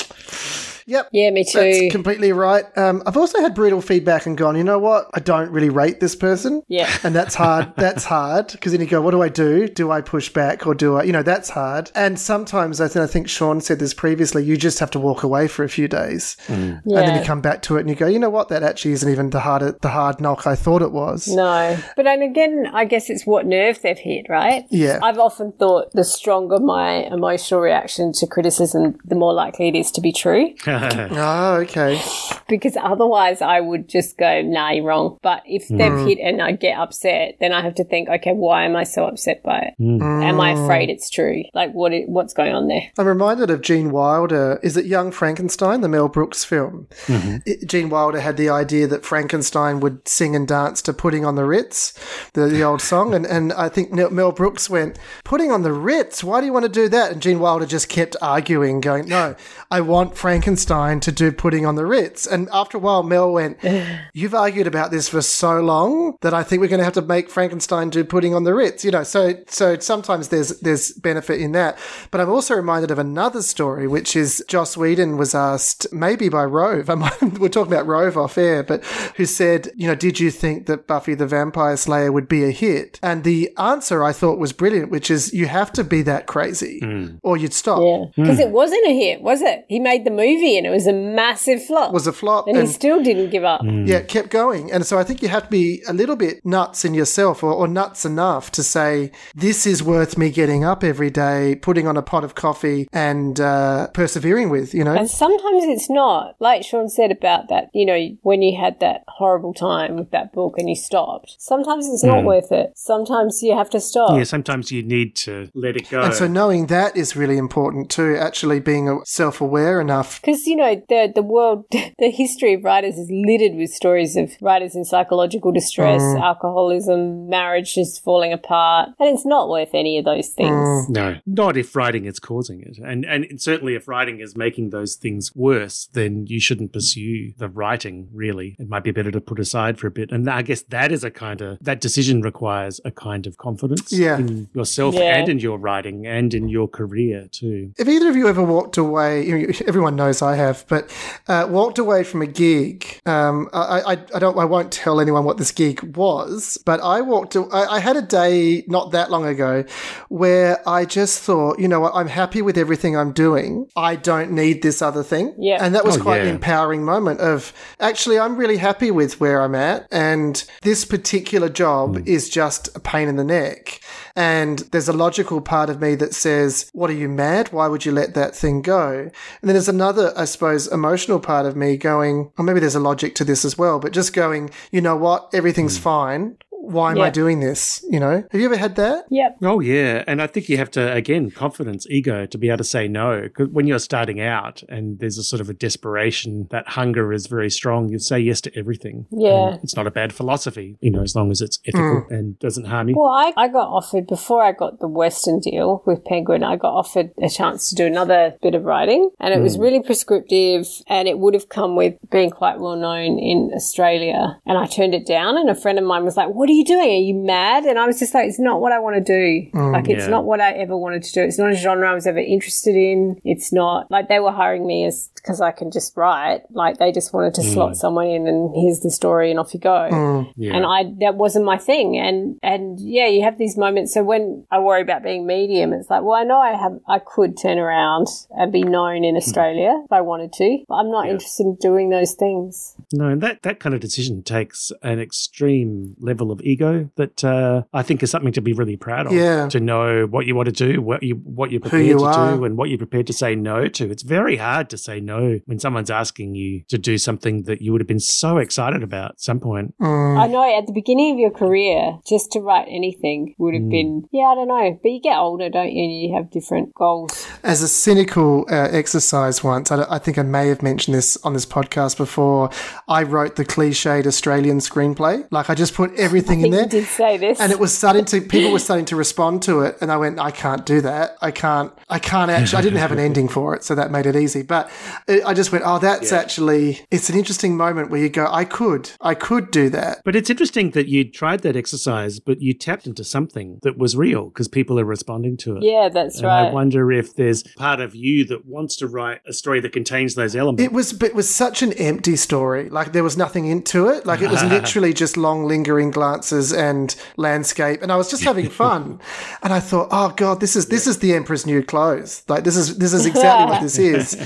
yep. 0.86 1.08
Yeah, 1.12 1.30
me 1.30 1.44
too. 1.44 1.58
That's 1.58 1.92
completely 1.92 2.32
right. 2.32 2.64
Um, 2.76 3.02
I've 3.06 3.16
also 3.16 3.40
had 3.40 3.54
brutal 3.54 3.80
feedback 3.80 4.26
and 4.26 4.36
gone, 4.36 4.56
you 4.56 4.64
know 4.64 4.78
what? 4.78 5.08
I 5.14 5.20
don't 5.20 5.50
really 5.50 5.70
rate 5.70 6.00
this 6.00 6.16
person. 6.16 6.62
Yeah. 6.68 6.90
And 7.04 7.16
that's 7.16 7.34
hard. 7.34 7.74
that's 7.76 8.04
hard 8.04 8.52
because 8.52 8.72
then 8.72 8.80
you 8.80 8.86
go, 8.86 9.00
what 9.02 9.10
do 9.10 9.22
I 9.22 9.28
do? 9.28 9.66
Do 9.66 9.90
I 9.90 10.00
push 10.00 10.28
back 10.28 10.66
or 10.66 10.74
do 10.74 10.96
I, 10.96 11.02
you 11.02 11.12
know, 11.12 11.22
that's 11.22 11.50
hard. 11.50 11.90
And 11.94 12.18
sometimes 12.18 12.80
I, 12.80 12.86
th- 12.86 12.96
I 13.02 13.06
think 13.06 13.28
Sean 13.28 13.60
said 13.60 13.80
this 13.80 13.92
previously, 13.92 14.44
you 14.44 14.56
just 14.56 14.78
have 14.78 14.90
to 14.92 15.00
walk 15.00 15.22
away 15.24 15.48
for 15.48 15.64
a 15.64 15.68
few 15.68 15.88
days. 15.88 16.36
And 16.48 16.80
then 16.84 17.18
you 17.18 17.24
come 17.24 17.40
back 17.40 17.62
to 17.62 17.76
it 17.76 17.80
and 17.80 17.88
you 17.90 17.96
go, 17.96 18.06
you 18.06 18.18
know 18.18 18.30
what? 18.30 18.48
That 18.50 18.62
actually 18.62 18.92
isn't 18.92 19.10
even 19.10 19.30
the 19.30 19.40
hard, 19.40 19.80
the 19.80 19.88
hard 19.88 20.20
knock 20.20 20.46
I 20.46 20.54
thought 20.54 20.80
it 20.82 20.92
was. 20.92 21.26
No. 21.28 21.76
But 21.96 22.04
then 22.04 22.22
again, 22.22 22.68
I 22.72 22.84
guess 22.84 23.10
it's 23.10 23.26
what 23.26 23.46
nerve 23.46 23.80
they've 23.82 23.98
hit, 23.98 24.26
right? 24.28 24.64
Yeah. 24.70 25.00
I've 25.02 25.18
often 25.18 25.52
thought 25.52 25.92
the 25.92 26.04
stronger 26.04 26.60
my 26.60 27.04
emotional 27.06 27.60
reaction 27.60 28.12
to 28.14 28.26
criticism, 28.26 28.98
the 29.04 29.14
more 29.16 29.32
likely 29.34 29.68
it 29.68 29.74
is 29.74 29.90
to 29.92 30.00
be 30.00 30.12
true. 30.12 30.54
Oh, 31.22 31.54
okay. 31.62 32.02
Because 32.48 32.76
otherwise 32.76 33.40
I 33.42 33.60
would 33.60 33.88
just 33.88 34.18
go, 34.18 34.42
nah, 34.42 34.70
you're 34.70 34.84
wrong. 34.84 35.18
But 35.22 35.42
if 35.46 35.68
they've 35.68 35.92
mm. 35.92 36.08
hit 36.08 36.18
and 36.18 36.42
I 36.42 36.52
get 36.52 36.78
upset, 36.78 37.36
then 37.40 37.52
I 37.52 37.62
have 37.62 37.74
to 37.76 37.84
think, 37.84 38.08
okay, 38.08 38.32
why 38.32 38.64
am 38.64 38.76
I 38.76 38.84
so 38.84 39.06
upset 39.06 39.42
by 39.42 39.58
it? 39.58 39.74
Am 39.80 40.40
I 40.40 40.54
mm. 40.54 40.64
afraid 40.64 40.90
it's 40.90 41.10
true? 41.10 41.44
Like 41.54 41.72
what? 41.72 41.92
i- 41.92 42.04
what's 42.06 42.34
going 42.34 42.54
on 42.54 42.68
there? 42.68 42.82
I'm 42.98 43.06
reminded 43.06 43.50
of 43.50 43.62
Gene 43.62 43.90
Wilder. 43.90 44.58
Is 44.62 44.76
it 44.76 44.86
Young 44.86 45.12
Frankenstein, 45.12 45.80
the 45.80 45.88
Mel 45.88 46.08
Brooks 46.08 46.44
film? 46.44 46.88
Mm-hmm. 47.06 47.36
It- 47.46 47.68
Gene 47.68 47.90
Wilder 47.90 48.20
had 48.20 48.36
the 48.36 48.48
idea 48.50 48.86
that 48.86 49.04
Frankenstein 49.04 49.80
would 49.80 50.06
sing 50.06 50.34
and 50.34 50.46
dance 50.48 50.82
to 50.82 50.92
Putting 50.92 51.24
on 51.24 51.36
the 51.36 51.44
Ritz, 51.44 51.94
the, 52.34 52.46
the 52.46 52.62
old 52.62 52.82
song. 52.82 53.14
And, 53.14 53.26
and 53.26 53.52
I 53.54 53.68
think 53.68 53.92
Mel 53.92 54.32
Brooks 54.32 54.68
went, 54.68 54.98
Putting 55.24 55.50
on 55.50 55.62
the 55.62 55.72
Ritz? 55.72 56.22
Why 56.22 56.40
do 56.40 56.46
you 56.46 56.52
want 56.52 56.64
to 56.64 56.68
do 56.70 56.88
that? 56.88 57.12
And 57.12 57.22
Gene 57.22 57.40
Wilder 57.40 57.66
just 57.66 57.88
kept 57.88 58.16
arguing, 58.20 58.80
going, 58.80 59.08
No, 59.08 59.34
I 59.70 59.80
want 59.80 60.16
Frankenstein 60.16 60.61
to 60.66 61.12
do 61.12 61.32
Putting 61.32 61.66
on 61.66 61.74
the 61.74 61.86
Ritz. 61.86 62.26
And 62.26 62.48
after 62.52 62.78
a 62.78 62.80
while, 62.80 63.02
Mel 63.02 63.32
went, 63.32 63.58
You've 64.14 64.34
argued 64.34 64.66
about 64.66 64.90
this 64.90 65.08
for 65.08 65.22
so 65.22 65.60
long 65.60 66.16
that 66.20 66.34
I 66.34 66.42
think 66.42 66.60
we're 66.60 66.68
going 66.68 66.78
to 66.78 66.84
have 66.84 66.92
to 66.94 67.02
make 67.02 67.30
Frankenstein 67.30 67.90
do 67.90 68.04
Putting 68.04 68.34
on 68.34 68.44
the 68.44 68.54
Ritz. 68.54 68.84
You 68.84 68.90
know, 68.90 69.02
so 69.02 69.34
so 69.48 69.78
sometimes 69.78 70.28
there's 70.28 70.60
there's 70.60 70.92
benefit 70.92 71.40
in 71.40 71.52
that. 71.52 71.78
But 72.10 72.20
I'm 72.20 72.30
also 72.30 72.54
reminded 72.54 72.90
of 72.90 72.98
another 72.98 73.42
story, 73.42 73.86
which 73.86 74.16
is 74.16 74.44
Joss 74.48 74.76
Whedon 74.76 75.16
was 75.16 75.34
asked, 75.34 75.86
maybe 75.92 76.28
by 76.28 76.44
Rove. 76.44 76.90
I 76.90 76.94
might, 76.94 77.22
we're 77.38 77.48
talking 77.48 77.72
about 77.72 77.86
Rove 77.86 78.16
off 78.16 78.38
air, 78.38 78.62
but 78.62 78.84
who 79.16 79.26
said, 79.26 79.70
you 79.76 79.86
know, 79.86 79.94
did 79.94 80.20
you 80.20 80.30
think 80.30 80.66
that 80.66 80.86
Buffy 80.86 81.14
the 81.14 81.26
Vampire 81.26 81.76
Slayer 81.76 82.12
would 82.12 82.28
be 82.28 82.44
a 82.44 82.50
hit? 82.50 82.98
And 83.02 83.24
the 83.24 83.50
answer 83.58 84.02
I 84.02 84.12
thought 84.12 84.38
was 84.38 84.52
brilliant, 84.52 84.90
which 84.90 85.10
is 85.10 85.32
you 85.32 85.46
have 85.46 85.72
to 85.72 85.84
be 85.84 86.02
that 86.02 86.26
crazy, 86.26 86.80
mm. 86.82 87.18
or 87.22 87.36
you'd 87.36 87.54
stop. 87.54 87.80
Yeah. 87.80 88.06
Hmm. 88.14 88.22
Because 88.22 88.38
it 88.40 88.50
wasn't 88.50 88.86
a 88.86 88.98
hit, 88.98 89.22
was 89.22 89.40
it? 89.42 89.64
He 89.68 89.80
made 89.80 90.04
the 90.04 90.10
movie 90.10 90.51
and 90.56 90.66
it 90.66 90.70
was 90.70 90.86
a 90.86 90.92
massive 90.92 91.64
flop. 91.64 91.92
Was 91.92 92.06
a 92.06 92.12
flop, 92.12 92.46
and 92.46 92.56
he 92.56 92.66
still 92.66 93.02
didn't 93.02 93.30
give 93.30 93.44
up. 93.44 93.62
Yeah, 93.64 93.98
it 93.98 94.08
kept 94.08 94.30
going. 94.30 94.70
And 94.72 94.86
so 94.86 94.98
I 94.98 95.04
think 95.04 95.22
you 95.22 95.28
have 95.28 95.44
to 95.44 95.50
be 95.50 95.82
a 95.88 95.92
little 95.92 96.16
bit 96.16 96.44
nuts 96.44 96.84
in 96.84 96.94
yourself 96.94 97.42
or, 97.42 97.52
or 97.52 97.68
nuts 97.68 98.04
enough 98.04 98.50
to 98.52 98.62
say, 98.62 99.10
this 99.34 99.66
is 99.66 99.82
worth 99.82 100.16
me 100.16 100.30
getting 100.30 100.64
up 100.64 100.84
every 100.84 101.10
day, 101.10 101.56
putting 101.56 101.86
on 101.86 101.96
a 101.96 102.02
pot 102.02 102.24
of 102.24 102.34
coffee 102.34 102.88
and 102.92 103.40
uh, 103.40 103.88
persevering 103.88 104.50
with, 104.50 104.74
you 104.74 104.84
know? 104.84 104.94
And 104.94 105.08
sometimes 105.10 105.64
it's 105.64 105.90
not. 105.90 106.36
Like 106.40 106.64
Sean 106.64 106.88
said 106.88 107.10
about 107.10 107.48
that, 107.48 107.70
you 107.72 107.86
know, 107.86 108.16
when 108.22 108.42
you 108.42 108.58
had 108.58 108.80
that 108.80 109.04
horrible 109.08 109.54
time 109.54 109.96
with 109.96 110.10
that 110.10 110.32
book 110.32 110.54
and 110.58 110.68
you 110.68 110.76
stopped. 110.76 111.36
Sometimes 111.38 111.86
it's 111.88 112.04
not 112.04 112.24
worth 112.24 112.52
it. 112.52 112.72
Sometimes 112.76 113.42
you 113.42 113.56
have 113.56 113.70
to 113.70 113.80
stop. 113.80 114.16
yeah, 114.16 114.24
sometimes 114.24 114.70
you 114.70 114.82
need 114.82 115.14
to 115.16 115.50
let 115.54 115.76
it 115.76 115.88
go. 115.90 116.02
and 116.02 116.14
so 116.14 116.26
knowing 116.26 116.66
that 116.66 116.96
is 116.96 117.16
really 117.16 117.36
important 117.38 117.90
too, 117.90 118.16
actually 118.16 118.60
being 118.60 119.00
self 119.04 119.40
aware 119.40 119.80
enough. 119.80 120.20
Because, 120.20 120.41
you 120.46 120.56
know, 120.56 120.82
the, 120.88 121.12
the 121.14 121.22
world, 121.22 121.64
the 121.70 122.10
history 122.10 122.54
of 122.54 122.64
writers 122.64 122.98
is 122.98 123.08
littered 123.10 123.56
with 123.56 123.70
stories 123.70 124.16
of 124.16 124.32
writers 124.40 124.74
in 124.74 124.84
psychological 124.84 125.52
distress, 125.52 126.02
mm. 126.02 126.20
alcoholism, 126.20 127.28
marriage 127.28 127.76
is 127.76 127.98
falling 127.98 128.32
apart. 128.32 128.90
And 128.98 129.08
it's 129.14 129.26
not 129.26 129.48
worth 129.48 129.70
any 129.74 129.98
of 129.98 130.04
those 130.04 130.28
things. 130.28 130.50
Mm. 130.50 130.88
No, 130.90 131.16
not 131.26 131.56
if 131.56 131.74
writing 131.74 132.04
is 132.04 132.18
causing 132.18 132.60
it. 132.60 132.78
And 132.78 133.04
and 133.04 133.40
certainly 133.40 133.74
if 133.74 133.88
writing 133.88 134.20
is 134.20 134.36
making 134.36 134.70
those 134.70 134.96
things 134.96 135.34
worse, 135.34 135.88
then 135.92 136.26
you 136.26 136.40
shouldn't 136.40 136.72
pursue 136.72 137.32
the 137.36 137.48
writing, 137.48 138.08
really. 138.12 138.56
It 138.58 138.68
might 138.68 138.84
be 138.84 138.90
better 138.90 139.10
to 139.10 139.20
put 139.20 139.38
aside 139.38 139.78
for 139.78 139.86
a 139.86 139.90
bit. 139.90 140.10
And 140.10 140.28
I 140.28 140.42
guess 140.42 140.62
that 140.62 140.92
is 140.92 141.04
a 141.04 141.10
kind 141.10 141.40
of 141.40 141.58
that 141.60 141.80
decision 141.80 142.22
requires 142.22 142.80
a 142.84 142.90
kind 142.90 143.26
of 143.26 143.36
confidence 143.36 143.92
Yeah. 143.92 144.18
in 144.18 144.48
yourself 144.54 144.94
Yeah. 144.94 145.16
and 145.18 145.28
in 145.28 145.38
your 145.38 145.58
writing 145.58 146.06
and 146.06 146.32
in 146.34 146.48
your 146.48 146.68
career 146.68 147.28
too. 147.30 147.72
If 147.78 147.88
either 147.88 148.08
of 148.08 148.16
you 148.16 148.28
ever 148.28 148.42
walked 148.42 148.76
away, 148.76 149.26
you 149.26 149.46
know, 149.46 149.52
everyone 149.66 149.96
knows 149.96 150.22
I 150.22 150.31
have, 150.36 150.64
but 150.68 150.90
uh, 151.28 151.46
walked 151.48 151.78
away 151.78 152.04
from 152.04 152.22
a 152.22 152.26
gig, 152.26 153.00
um, 153.06 153.48
I, 153.52 153.80
I, 153.80 153.92
I 154.14 154.18
don't, 154.18 154.36
I 154.38 154.44
won't 154.44 154.72
tell 154.72 155.00
anyone 155.00 155.24
what 155.24 155.36
this 155.38 155.52
gig 155.52 155.96
was, 155.96 156.58
but 156.66 156.80
I 156.80 157.00
walked, 157.00 157.34
a- 157.36 157.48
I, 157.52 157.76
I 157.76 157.78
had 157.80 157.96
a 157.96 158.02
day 158.02 158.64
not 158.68 158.92
that 158.92 159.10
long 159.10 159.26
ago 159.26 159.64
where 160.08 160.66
I 160.68 160.84
just 160.84 161.20
thought, 161.20 161.58
you 161.58 161.68
know 161.68 161.80
what, 161.80 161.92
I'm 161.94 162.08
happy 162.08 162.42
with 162.42 162.56
everything 162.58 162.96
I'm 162.96 163.12
doing. 163.12 163.68
I 163.76 163.96
don't 163.96 164.32
need 164.32 164.62
this 164.62 164.82
other 164.82 165.02
thing. 165.02 165.34
Yeah. 165.38 165.58
And 165.60 165.74
that 165.74 165.84
was 165.84 165.96
Oh, 165.98 166.02
quite 166.02 166.20
an 166.22 166.28
empowering 166.28 166.84
moment 166.84 167.20
of 167.20 167.52
actually, 167.80 168.18
I'm 168.18 168.36
really 168.36 168.56
happy 168.56 168.90
with 168.90 169.20
where 169.20 169.42
I'm 169.42 169.54
at. 169.54 169.86
And 169.90 170.42
this 170.62 170.84
particular 170.84 171.48
job 171.48 172.06
is 172.08 172.28
just 172.28 172.74
a 172.76 172.80
pain 172.80 173.08
in 173.08 173.16
the 173.16 173.24
neck. 173.24 173.80
And 174.14 174.58
there's 174.72 174.88
a 174.88 174.92
logical 174.92 175.40
part 175.40 175.70
of 175.70 175.80
me 175.80 175.94
that 175.96 176.14
says, 176.14 176.68
What 176.74 176.90
are 176.90 176.94
you 176.94 177.08
mad? 177.08 177.50
Why 177.52 177.66
would 177.66 177.84
you 177.86 177.92
let 177.92 178.12
that 178.14 178.34
thing 178.36 178.60
go? 178.60 178.98
And 179.00 179.10
then 179.42 179.54
there's 179.54 179.68
another, 179.68 180.12
I 180.22 180.24
suppose, 180.24 180.68
emotional 180.68 181.18
part 181.18 181.46
of 181.46 181.56
me 181.56 181.76
going, 181.76 182.30
or 182.38 182.44
maybe 182.44 182.60
there's 182.60 182.76
a 182.76 182.80
logic 182.80 183.16
to 183.16 183.24
this 183.24 183.44
as 183.44 183.58
well, 183.58 183.80
but 183.80 183.92
just 183.92 184.12
going, 184.12 184.50
You 184.70 184.80
know 184.80 184.96
what? 184.96 185.28
Everything's 185.34 185.76
hmm. 185.76 185.82
fine. 185.82 186.36
Why 186.62 186.92
am 186.92 187.00
I 187.00 187.10
doing 187.10 187.40
this? 187.40 187.84
You 187.90 187.98
know, 187.98 188.24
have 188.30 188.40
you 188.40 188.46
ever 188.46 188.56
had 188.56 188.76
that? 188.76 189.06
Yep. 189.10 189.38
Oh 189.42 189.60
yeah, 189.60 190.04
and 190.06 190.22
I 190.22 190.26
think 190.26 190.48
you 190.48 190.56
have 190.58 190.70
to 190.72 190.92
again 190.92 191.30
confidence, 191.30 191.86
ego 191.90 192.24
to 192.26 192.38
be 192.38 192.48
able 192.48 192.58
to 192.58 192.64
say 192.64 192.88
no. 192.88 193.22
Because 193.22 193.48
when 193.48 193.66
you're 193.66 193.80
starting 193.80 194.20
out 194.20 194.62
and 194.68 194.98
there's 195.00 195.18
a 195.18 195.24
sort 195.24 195.40
of 195.40 195.50
a 195.50 195.54
desperation, 195.54 196.46
that 196.50 196.68
hunger 196.68 197.12
is 197.12 197.26
very 197.26 197.50
strong. 197.50 197.88
You 197.88 197.98
say 197.98 198.20
yes 198.20 198.40
to 198.42 198.56
everything. 198.56 199.06
Yeah. 199.10 199.54
And 199.54 199.64
it's 199.64 199.76
not 199.76 199.86
a 199.86 199.90
bad 199.90 200.12
philosophy, 200.12 200.76
you 200.80 200.90
know, 200.90 201.02
as 201.02 201.16
long 201.16 201.30
as 201.30 201.40
it's 201.40 201.58
ethical 201.66 202.06
mm. 202.08 202.10
and 202.10 202.38
doesn't 202.38 202.66
harm 202.66 202.88
you. 202.88 202.94
Well, 202.96 203.10
I, 203.10 203.32
I 203.36 203.48
got 203.48 203.68
offered, 203.68 204.06
before 204.06 204.42
I 204.42 204.52
got 204.52 204.78
the 204.78 204.88
Western 204.88 205.40
deal 205.40 205.82
with 205.84 206.04
Penguin, 206.04 206.44
I 206.44 206.56
got 206.56 206.72
offered 206.72 207.10
a 207.20 207.28
chance 207.28 207.68
to 207.70 207.74
do 207.74 207.86
another 207.86 208.36
bit 208.40 208.54
of 208.54 208.64
writing. 208.64 209.10
And 209.18 209.34
it 209.34 209.40
was 209.40 209.56
mm. 209.56 209.62
really 209.62 209.82
prescriptive 209.82 210.66
and 210.86 211.08
it 211.08 211.18
would 211.18 211.34
have 211.34 211.48
come 211.48 211.76
with 211.76 211.94
being 212.10 212.30
quite 212.30 212.60
well 212.60 212.76
known 212.76 213.18
in 213.18 213.50
Australia. 213.54 214.38
And 214.46 214.56
I 214.56 214.66
turned 214.66 214.94
it 214.94 215.06
down. 215.06 215.36
And 215.36 215.50
a 215.50 215.54
friend 215.54 215.78
of 215.78 215.84
mine 215.84 216.04
was 216.04 216.16
like, 216.16 216.28
What 216.28 216.48
are 216.52 216.54
you 216.54 216.64
doing? 216.64 216.90
Are 216.90 217.06
you 217.06 217.14
mad? 217.14 217.64
And 217.64 217.78
I 217.78 217.86
was 217.86 217.98
just 217.98 218.14
like, 218.14 218.28
It's 218.28 218.38
not 218.38 218.60
what 218.60 218.72
I 218.72 218.78
want 218.78 218.96
to 218.96 219.02
do. 219.02 219.50
Mm, 219.52 219.72
like, 219.72 219.88
it's 219.88 220.04
Yeah. 220.04 220.10
not 220.10 220.24
what 220.24 220.40
I 220.40 220.52
ever 220.52 220.76
wanted 220.76 221.02
to 221.04 221.12
do. 221.12 221.22
It's 221.22 221.38
not 221.38 221.50
a 221.50 221.54
genre 221.54 221.90
I 221.90 221.94
was 221.94 222.06
ever 222.06 222.18
interested 222.18 222.76
in. 222.76 223.20
It's 223.24 223.52
not 223.52 223.90
like 223.90 224.08
they 224.08 224.20
were 224.20 224.32
hiring 224.32 224.66
me 224.66 224.84
as 224.84 225.10
because 225.14 225.40
I 225.40 225.52
can 225.52 225.70
just 225.70 225.96
write. 225.96 226.42
Like, 226.50 226.78
they 226.78 226.92
just 226.92 227.14
wanted 227.14 227.34
to 227.34 227.40
mm. 227.42 227.52
slot 227.52 227.76
someone 227.76 228.06
in 228.06 228.26
and 228.26 228.54
here's 228.54 228.80
the 228.80 228.90
story 228.90 229.30
and 229.30 229.38
off 229.38 229.54
you 229.54 229.60
go 229.60 229.88
mm. 229.90 230.32
Yeah. 230.36 230.54
and 230.54 230.66
I 230.66 230.92
that 231.00 231.14
wasn't 231.14 231.44
my 231.44 231.56
thing. 231.56 231.98
And 231.98 232.38
and 232.42 232.78
yeah, 232.80 233.06
you 233.06 233.22
have 233.22 233.38
these 233.38 233.56
moments. 233.56 233.94
So 233.94 234.02
when 234.02 234.46
I 234.50 234.58
worry 234.58 234.82
about 234.82 235.02
being 235.02 235.26
medium, 235.26 235.72
it's 235.72 235.90
like, 235.90 236.02
well, 236.02 236.14
I 236.14 236.24
know 236.24 236.38
I 236.38 236.56
have 236.56 236.78
I 236.88 236.98
could 236.98 237.36
turn 237.40 237.58
around 237.58 238.08
and 238.30 238.52
be 238.52 238.62
known 238.62 239.04
in 239.04 239.14
hmm. 239.14 239.18
Australia 239.18 239.80
if 239.84 239.92
I 239.92 240.00
wanted 240.00 240.32
to, 240.34 240.58
but 240.68 240.74
I'm 240.74 240.90
not 240.90 241.08
interested 241.08 241.44
in 241.44 241.56
doing 241.56 241.90
those 241.90 242.14
things. 242.14 242.74
No, 242.92 243.08
and 243.08 243.20
that, 243.22 243.42
that 243.42 243.60
kind 243.60 243.74
of 243.74 243.80
decision 243.80 244.22
takes 244.22 244.72
an 244.82 245.00
extreme 245.00 245.96
level 245.98 246.30
of 246.30 246.41
ego 246.42 246.90
that 246.96 247.24
uh, 247.24 247.62
I 247.72 247.82
think 247.82 248.02
is 248.02 248.10
something 248.10 248.32
to 248.32 248.40
be 248.40 248.52
really 248.52 248.76
proud 248.76 249.06
of. 249.06 249.12
Yeah. 249.12 249.48
To 249.48 249.60
know 249.60 250.06
what 250.06 250.26
you 250.26 250.34
want 250.34 250.46
to 250.46 250.52
do, 250.52 250.80
what 250.80 251.02
you 251.02 251.14
what 251.16 251.50
you're 251.50 251.60
prepared 251.60 251.86
you 251.86 251.98
to 251.98 252.04
are. 252.04 252.36
do, 252.36 252.44
and 252.44 252.56
what 252.56 252.68
you're 252.68 252.78
prepared 252.78 253.06
to 253.08 253.12
say 253.12 253.34
no 253.34 253.68
to. 253.68 253.90
It's 253.90 254.02
very 254.02 254.36
hard 254.36 254.70
to 254.70 254.78
say 254.78 255.00
no 255.00 255.40
when 255.46 255.58
someone's 255.58 255.90
asking 255.90 256.34
you 256.34 256.62
to 256.68 256.78
do 256.78 256.98
something 256.98 257.44
that 257.44 257.62
you 257.62 257.72
would 257.72 257.80
have 257.80 257.88
been 257.88 258.00
so 258.00 258.38
excited 258.38 258.82
about 258.82 259.12
at 259.12 259.20
some 259.20 259.40
point. 259.40 259.74
Mm. 259.78 260.18
I 260.18 260.26
know 260.26 260.58
at 260.58 260.66
the 260.66 260.72
beginning 260.72 261.12
of 261.12 261.18
your 261.18 261.30
career, 261.30 261.98
just 262.06 262.32
to 262.32 262.40
write 262.40 262.66
anything 262.68 263.34
would 263.38 263.54
have 263.54 263.68
been, 263.68 264.04
yeah, 264.12 264.24
I 264.24 264.34
don't 264.34 264.48
know. 264.48 264.78
But 264.82 264.88
you 264.90 265.00
get 265.00 265.16
older, 265.16 265.48
don't 265.50 265.72
you? 265.72 265.82
And 265.82 266.02
you 266.02 266.16
have 266.16 266.30
different 266.30 266.74
goals. 266.74 267.26
As 267.42 267.62
a 267.62 267.68
cynical 267.68 268.46
uh, 268.50 268.68
exercise 268.70 269.42
once, 269.44 269.70
I, 269.70 269.84
I 269.88 269.98
think 269.98 270.18
I 270.18 270.22
may 270.22 270.48
have 270.48 270.62
mentioned 270.62 270.94
this 270.94 271.16
on 271.24 271.32
this 271.34 271.46
podcast 271.46 271.96
before. 271.96 272.50
I 272.88 273.02
wrote 273.02 273.36
the 273.36 273.44
cliched 273.44 274.06
Australian 274.06 274.58
screenplay. 274.58 275.26
Like 275.30 275.50
I 275.50 275.54
just 275.54 275.74
put 275.74 275.94
everything 275.96 276.31
I 276.32 276.34
in 276.34 276.40
think 276.52 276.54
there. 276.54 276.62
you 276.64 276.68
did 276.68 276.84
say 276.86 277.16
this. 277.16 277.40
and 277.40 277.52
it 277.52 277.58
was 277.58 277.76
starting 277.76 278.04
to 278.06 278.20
people 278.20 278.52
were 278.52 278.58
starting 278.68 278.86
to 278.86 278.96
respond 278.96 279.42
to 279.42 279.60
it 279.60 279.76
and 279.80 279.90
i 279.92 279.96
went 279.96 280.18
i 280.18 280.30
can't 280.30 280.64
do 280.66 280.80
that 280.80 281.16
i 281.20 281.30
can't 281.30 281.72
i 281.88 281.98
can't 281.98 282.30
actually 282.30 282.58
i 282.58 282.62
didn't 282.62 282.78
have 282.78 282.92
an 282.92 282.98
ending 282.98 283.28
for 283.28 283.54
it 283.54 283.64
so 283.64 283.74
that 283.74 283.90
made 283.90 284.06
it 284.06 284.16
easy 284.16 284.42
but 284.42 284.70
it, 285.08 285.24
i 285.26 285.34
just 285.34 285.52
went 285.52 285.64
oh 285.66 285.78
that's 285.78 286.12
actually 286.12 286.80
it's 286.90 287.08
an 287.10 287.16
interesting 287.18 287.56
moment 287.56 287.90
where 287.90 288.00
you 288.00 288.08
go 288.08 288.26
i 288.30 288.44
could 288.44 288.90
i 289.00 289.14
could 289.14 289.50
do 289.50 289.68
that 289.68 290.00
But 290.04 290.16
it's 290.16 290.30
interesting 290.30 290.70
that 290.72 290.88
you 290.88 291.04
tried 291.10 291.40
that 291.42 291.56
exercise, 291.56 292.18
but 292.20 292.40
you 292.40 292.54
tapped 292.54 292.86
into 292.86 293.04
something 293.04 293.58
that 293.62 293.76
was 293.78 293.96
real 293.96 294.28
because 294.28 294.48
people 294.48 294.78
are 294.80 294.84
responding 294.84 295.36
to 295.38 295.56
it. 295.56 295.62
yeah, 295.64 295.88
that's 295.88 296.16
And 296.18 296.26
right. 296.26 296.48
I 296.48 296.52
wonder 296.52 296.90
if 296.92 297.14
there's 297.14 297.42
part 297.56 297.80
of 297.80 297.94
you 297.94 298.24
that 298.26 298.46
wants 298.46 298.76
to 298.76 298.86
write 298.86 299.20
a 299.26 299.32
story 299.32 299.60
that 299.60 299.72
contains 299.72 300.14
those 300.14 300.34
elements. 300.36 300.62
it 300.62 300.72
was 300.72 300.92
but 300.92 301.10
it 301.10 301.14
was 301.14 301.32
such 301.32 301.62
an 301.62 301.72
empty 301.74 302.16
story 302.16 302.68
like 302.70 302.92
there 302.92 303.04
was 303.04 303.16
nothing 303.16 303.46
into 303.46 303.88
it 303.88 304.06
like 304.06 304.20
it 304.22 304.30
was 304.30 304.42
literally 304.56 304.92
just 304.92 305.16
long 305.16 305.44
lingering 305.44 305.90
glances 306.22 306.52
and 306.52 306.94
landscape 307.16 307.82
and 307.82 307.90
i 307.90 307.96
was 307.96 308.08
just 308.10 308.22
having 308.22 308.48
fun 308.48 309.00
and 309.42 309.52
i 309.52 309.58
thought 309.60 309.88
oh 309.90 310.10
god 310.16 310.38
this 310.40 310.54
is 310.54 310.66
this 310.66 310.86
is 310.86 310.98
the 311.00 311.12
emperor's 311.14 311.44
new 311.46 311.62
clothes 311.62 312.22
like 312.28 312.44
this 312.44 312.56
is 312.56 312.78
this 312.78 312.92
is 312.92 313.06
exactly 313.06 313.46
what 313.46 313.60
this 313.60 313.76
is 313.78 314.16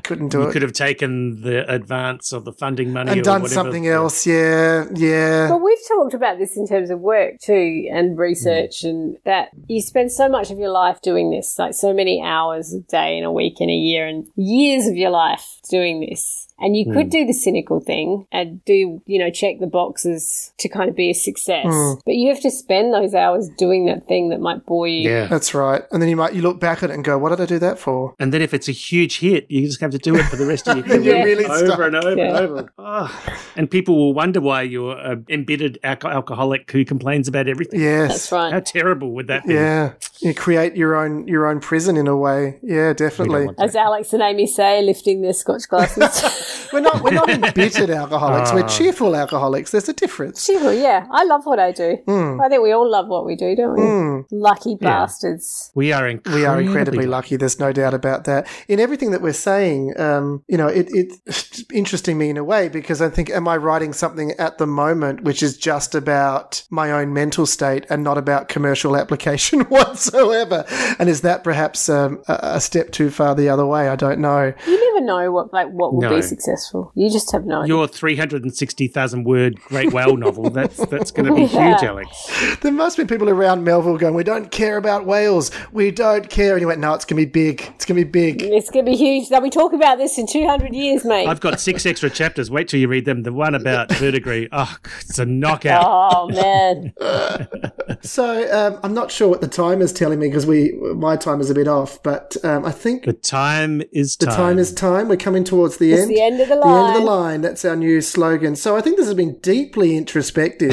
couldn't 0.02 0.28
do 0.28 0.40
you 0.40 0.48
it 0.48 0.52
could 0.52 0.62
have 0.62 0.72
taken 0.72 1.42
the 1.42 1.70
advance 1.70 2.32
of 2.32 2.44
the 2.46 2.52
funding 2.52 2.90
money 2.92 3.10
and 3.10 3.20
or 3.20 3.24
done 3.24 3.42
whatever. 3.42 3.54
something 3.54 3.86
else 3.86 4.26
yeah 4.26 4.86
yeah 4.94 5.48
But 5.48 5.58
we've 5.58 5.78
talked 5.88 6.14
about 6.14 6.38
this 6.38 6.56
in 6.56 6.66
terms 6.66 6.88
of 6.90 7.00
work 7.00 7.38
too 7.40 7.88
and 7.92 8.16
research, 8.18 8.82
Mm. 8.82 8.88
and 8.90 9.16
that 9.24 9.48
you 9.68 9.80
spend 9.82 10.10
so 10.12 10.28
much 10.28 10.50
of 10.50 10.58
your 10.58 10.70
life 10.70 11.00
doing 11.02 11.30
this, 11.30 11.58
like 11.58 11.74
so 11.74 11.92
many 11.92 12.22
hours 12.22 12.72
a 12.72 12.80
day 12.80 13.16
and 13.18 13.26
a 13.26 13.30
week 13.32 13.56
and 13.60 13.68
a 13.70 13.74
year 13.74 14.06
and 14.06 14.26
years 14.36 14.86
of 14.86 14.96
your 14.96 15.10
life 15.10 15.46
doing 15.70 16.00
this. 16.00 16.48
And 16.58 16.76
you 16.76 16.86
Mm. 16.86 16.92
could 16.94 17.10
do 17.10 17.24
the 17.26 17.32
cynical 17.32 17.80
thing 17.80 18.26
and 18.32 18.64
do, 18.64 19.02
you 19.06 19.18
know, 19.18 19.30
check 19.30 19.58
the 19.58 19.66
boxes 19.66 20.52
to 20.58 20.68
kind 20.68 20.88
of 20.88 20.94
be 20.96 21.10
a 21.10 21.14
success. 21.42 21.66
Mm. 21.66 22.00
But 22.04 22.14
you 22.14 22.28
have 22.28 22.40
to 22.42 22.50
spend 22.50 22.94
those 22.94 23.14
hours 23.14 23.48
doing 23.58 23.86
that 23.86 24.06
thing 24.06 24.28
that 24.30 24.40
might 24.40 24.64
bore 24.66 24.86
you. 24.88 25.08
Yeah. 25.08 25.26
That's 25.26 25.54
right. 25.54 25.82
And 25.90 26.00
then 26.00 26.08
you 26.08 26.16
might 26.16 26.34
you 26.34 26.42
look 26.42 26.60
back 26.60 26.82
at 26.82 26.90
it 26.90 26.94
and 26.94 27.04
go, 27.04 27.18
"What 27.18 27.30
did 27.30 27.40
I 27.40 27.46
do 27.46 27.58
that 27.58 27.78
for?" 27.78 28.14
And 28.18 28.32
then 28.32 28.42
if 28.42 28.54
it's 28.54 28.68
a 28.68 28.72
huge 28.72 29.18
hit, 29.20 29.46
you 29.50 29.66
just 29.66 29.80
have 29.80 29.90
to 29.90 29.98
do 29.98 30.14
it 30.16 30.24
for 30.24 30.36
the 30.36 30.46
rest 30.46 30.68
of 30.68 30.76
your 30.76 30.84
career. 30.86 31.00
you're 31.00 31.24
really 31.24 31.44
over 31.46 31.66
stuck. 31.66 31.80
and 31.80 31.96
over 31.96 32.16
Yeah. 32.16 32.26
and 32.28 32.36
over. 32.36 32.72
Oh. 32.78 33.34
And 33.56 33.70
people 33.70 33.96
will 33.96 34.14
wonder 34.14 34.40
why 34.40 34.62
you're 34.62 34.96
an 34.98 35.24
embittered 35.28 35.78
alco- 35.84 36.12
alcoholic 36.12 36.70
who 36.70 36.84
complains 36.84 37.28
about 37.28 37.48
everything. 37.48 37.80
Yes. 37.80 38.08
That's 38.10 38.32
right. 38.32 38.52
How 38.52 38.60
terrible 38.60 39.12
would 39.12 39.26
that 39.28 39.46
be? 39.46 39.54
Yeah. 39.54 39.92
You 40.20 40.34
create 40.34 40.76
your 40.76 40.94
own 40.96 41.26
your 41.26 41.46
own 41.46 41.60
prison 41.60 41.96
in 41.96 42.06
a 42.06 42.16
way. 42.16 42.58
Yeah, 42.62 42.92
definitely. 42.92 43.48
As 43.58 43.74
Alex 43.74 44.12
and 44.12 44.22
Amy 44.22 44.46
say, 44.46 44.82
lifting 44.82 45.22
their 45.22 45.32
scotch 45.32 45.68
glasses. 45.68 46.58
We're 46.72 46.80
not 46.80 47.02
we're 47.02 47.10
not 47.10 47.28
embittered 47.38 47.90
alcoholics. 47.90 48.50
Ah. 48.50 48.54
We're 48.54 48.68
cheerful 48.68 49.14
alcoholics. 49.14 49.72
There's 49.72 49.90
a 49.90 49.92
difference. 49.92 50.42
Sure, 50.44 50.72
yeah. 50.72 51.06
I 51.10 51.24
love 51.32 51.46
what 51.46 51.58
I 51.58 51.72
do. 51.72 51.96
Hmm. 52.06 52.40
I 52.40 52.48
think 52.48 52.62
we 52.62 52.72
all 52.72 52.88
love 52.90 53.08
what 53.08 53.24
we 53.24 53.36
do, 53.36 53.54
don't 53.56 53.74
we? 53.74 54.24
Lucky 54.36 54.74
bastards. 54.74 55.70
We 55.74 55.92
are 55.92 56.06
incredibly, 56.08 56.40
We 56.40 56.46
are 56.46 56.60
incredibly 56.60 57.06
lucky. 57.06 57.36
There's 57.36 57.58
no 57.58 57.72
doubt 57.72 57.94
about 57.94 58.24
that. 58.24 58.46
In 58.68 58.80
everything 58.80 59.10
that 59.12 59.22
we're 59.22 59.32
saying, 59.32 59.98
um, 59.98 60.42
you 60.48 60.56
know, 60.58 60.68
it, 60.68 60.88
it's 60.92 61.64
interesting 61.72 62.18
me 62.18 62.30
in 62.30 62.36
a 62.36 62.44
way 62.44 62.68
because 62.68 63.00
I 63.00 63.08
think, 63.08 63.30
am 63.30 63.48
I 63.48 63.56
writing 63.56 63.92
something 63.92 64.32
at 64.32 64.58
the 64.58 64.66
moment 64.66 65.22
which 65.24 65.42
is 65.42 65.56
just 65.56 65.94
about 65.94 66.62
my 66.70 66.90
own 66.90 67.12
mental 67.12 67.46
state 67.46 67.86
and 67.88 68.02
not 68.04 68.18
about 68.18 68.48
commercial 68.48 68.96
application 69.02 69.60
whatsoever? 69.74 70.64
And 70.98 71.08
is 71.08 71.22
that 71.22 71.44
perhaps 71.44 71.88
um, 71.88 72.22
a, 72.28 72.38
a 72.56 72.60
step 72.60 72.90
too 72.92 73.10
far 73.10 73.34
the 73.34 73.48
other 73.48 73.66
way? 73.66 73.88
I 73.88 73.96
don't 73.96 74.20
know. 74.20 74.52
You 74.66 74.94
never 74.94 75.04
know 75.06 75.32
what 75.32 75.52
like 75.52 75.68
what 75.68 75.94
will 75.94 76.02
No. 76.02 76.16
be 76.16 76.22
successful. 76.22 76.92
You 76.94 77.10
just 77.10 77.32
have 77.32 77.44
no 77.44 77.62
idea. 77.62 77.74
Your 77.74 77.86
360,000 77.88 79.24
word 79.24 79.60
Great 79.62 79.92
Whale 79.92 80.16
novel, 80.16 80.50
that's 80.50 80.84
that's 80.86 81.10
going 81.12 81.26
to 81.26 81.34
be 81.34 81.42
Yeah. 81.52 81.72
huge, 81.78 81.82
Alex. 81.88 82.56
There 82.60 82.72
must 82.72 82.96
be 82.96 83.04
people 83.04 83.28
around 83.28 83.64
Melville 83.64 83.98
going, 83.98 84.14
"We 84.14 84.24
don't 84.24 84.50
care 84.50 84.76
about 84.76 85.06
whales. 85.06 85.50
We 85.72 85.90
don't 85.90 86.28
care." 86.30 86.52
And 86.52 86.60
you 86.60 86.66
went, 86.66 86.80
"No, 86.80 86.94
it's 86.94 87.04
going 87.04 87.20
to 87.20 87.26
be 87.26 87.30
big. 87.30 87.62
It's 87.74 87.84
going 87.84 87.98
to 87.98 88.04
be 88.04 88.10
big." 88.10 88.42
It's 88.42 88.70
going 88.70 88.84
to 88.84 88.90
be 88.90 88.96
huge. 88.96 89.28
They'll 89.28 89.40
be 89.40 89.50
talking 89.50 89.78
about 89.78 89.98
this 89.98 90.18
in 90.18 90.26
200 90.26 90.74
years, 90.74 91.04
mate. 91.04 91.26
I've 91.28 91.40
got 91.40 91.60
six 91.60 91.84
extra 91.86 92.10
chapters. 92.10 92.50
Wait 92.50 92.68
till 92.68 92.80
you 92.80 92.88
read 92.88 93.04
them. 93.04 93.22
The 93.22 93.32
one 93.32 93.54
about 93.54 93.90
verdigris, 93.92 94.48
oh, 94.52 94.76
it's 95.00 95.18
a 95.18 95.26
knockout. 95.26 95.84
oh, 95.86 96.28
man. 96.28 96.92
So 98.04 98.50
um, 98.52 98.80
I'm 98.82 98.94
not 98.94 99.12
sure 99.12 99.28
what 99.28 99.40
the 99.40 99.48
time 99.48 99.80
is 99.80 99.92
telling 99.92 100.18
me 100.18 100.26
because 100.28 100.44
we 100.46 100.72
my 100.96 101.16
time 101.16 101.40
is 101.40 101.50
a 101.50 101.54
bit 101.54 101.68
off, 101.68 102.02
but 102.02 102.36
um, 102.42 102.64
I 102.64 102.72
think 102.72 103.04
The 103.04 103.12
time 103.12 103.80
is 103.92 104.16
the 104.16 104.26
time. 104.26 104.36
time 104.36 104.58
is 104.58 104.72
time. 104.74 105.08
We're 105.08 105.16
coming 105.16 105.44
towards 105.44 105.76
the 105.76 105.92
It's 105.92 106.02
end. 106.02 106.10
the 106.10 106.20
end 106.20 106.40
of 106.40 106.48
the 106.48 106.56
line. 106.56 106.72
The 106.72 106.78
end 106.78 106.96
of 106.96 107.00
the 107.02 107.06
line. 107.06 107.20
line. 107.22 107.40
That's 107.42 107.64
our 107.64 107.76
new 107.76 108.00
slogan. 108.00 108.56
So 108.56 108.76
I 108.76 108.80
think 108.80 108.96
this 108.96 109.06
has 109.06 109.14
been 109.14 109.38
deeply 109.38 109.96
introspective, 109.96 110.72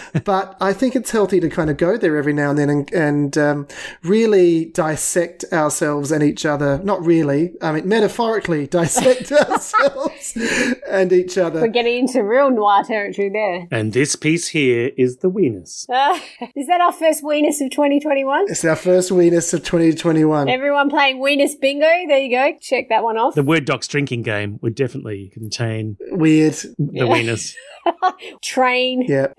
but 0.23 0.55
I 0.59 0.73
think 0.73 0.95
it's 0.95 1.11
healthy 1.11 1.39
to 1.39 1.49
kind 1.49 1.69
of 1.69 1.77
go 1.77 1.97
there 1.97 2.17
every 2.17 2.33
now 2.33 2.49
and 2.49 2.59
then 2.59 2.69
and, 2.69 2.93
and 2.93 3.37
um, 3.37 3.67
really 4.03 4.65
dissect 4.65 5.45
ourselves 5.51 6.11
and 6.11 6.23
each 6.23 6.45
other. 6.45 6.79
Not 6.83 7.03
really, 7.05 7.53
I 7.61 7.71
mean 7.71 7.87
metaphorically 7.87 8.67
dissect 8.71 9.31
ourselves 9.31 10.37
and 10.89 11.11
each 11.11 11.37
other. 11.37 11.61
We're 11.61 11.67
getting 11.67 11.99
into 11.99 12.23
real 12.23 12.49
noir 12.51 12.83
territory 12.83 13.29
there. 13.29 13.67
And 13.71 13.93
this 13.93 14.15
piece 14.15 14.47
here 14.49 14.91
is 14.97 15.17
the 15.17 15.29
Venus. 15.29 15.85
Uh, 15.89 16.19
is 16.55 16.67
that 16.67 16.81
our 16.81 16.93
first 16.93 17.23
Weenus 17.23 17.63
of 17.63 17.71
2021? 17.71 18.45
It's 18.49 18.65
our 18.65 18.75
first 18.75 19.11
Venus 19.11 19.53
of 19.53 19.63
2021. 19.63 20.49
Everyone 20.49 20.89
playing 20.89 21.19
Weenus 21.19 21.59
bingo. 21.59 21.85
There 22.07 22.19
you 22.19 22.31
go. 22.31 22.57
Check 22.61 22.89
that 22.89 23.03
one 23.03 23.17
off. 23.17 23.35
The 23.35 23.43
Word 23.43 23.65
Doc's 23.65 23.87
drinking 23.87 24.23
game 24.23 24.59
would 24.61 24.75
definitely 24.75 25.29
contain 25.33 25.97
Weird. 26.11 26.53
the 26.77 27.07
Venus. 27.07 27.55
Train. 28.43 29.03
Yep. 29.07 29.35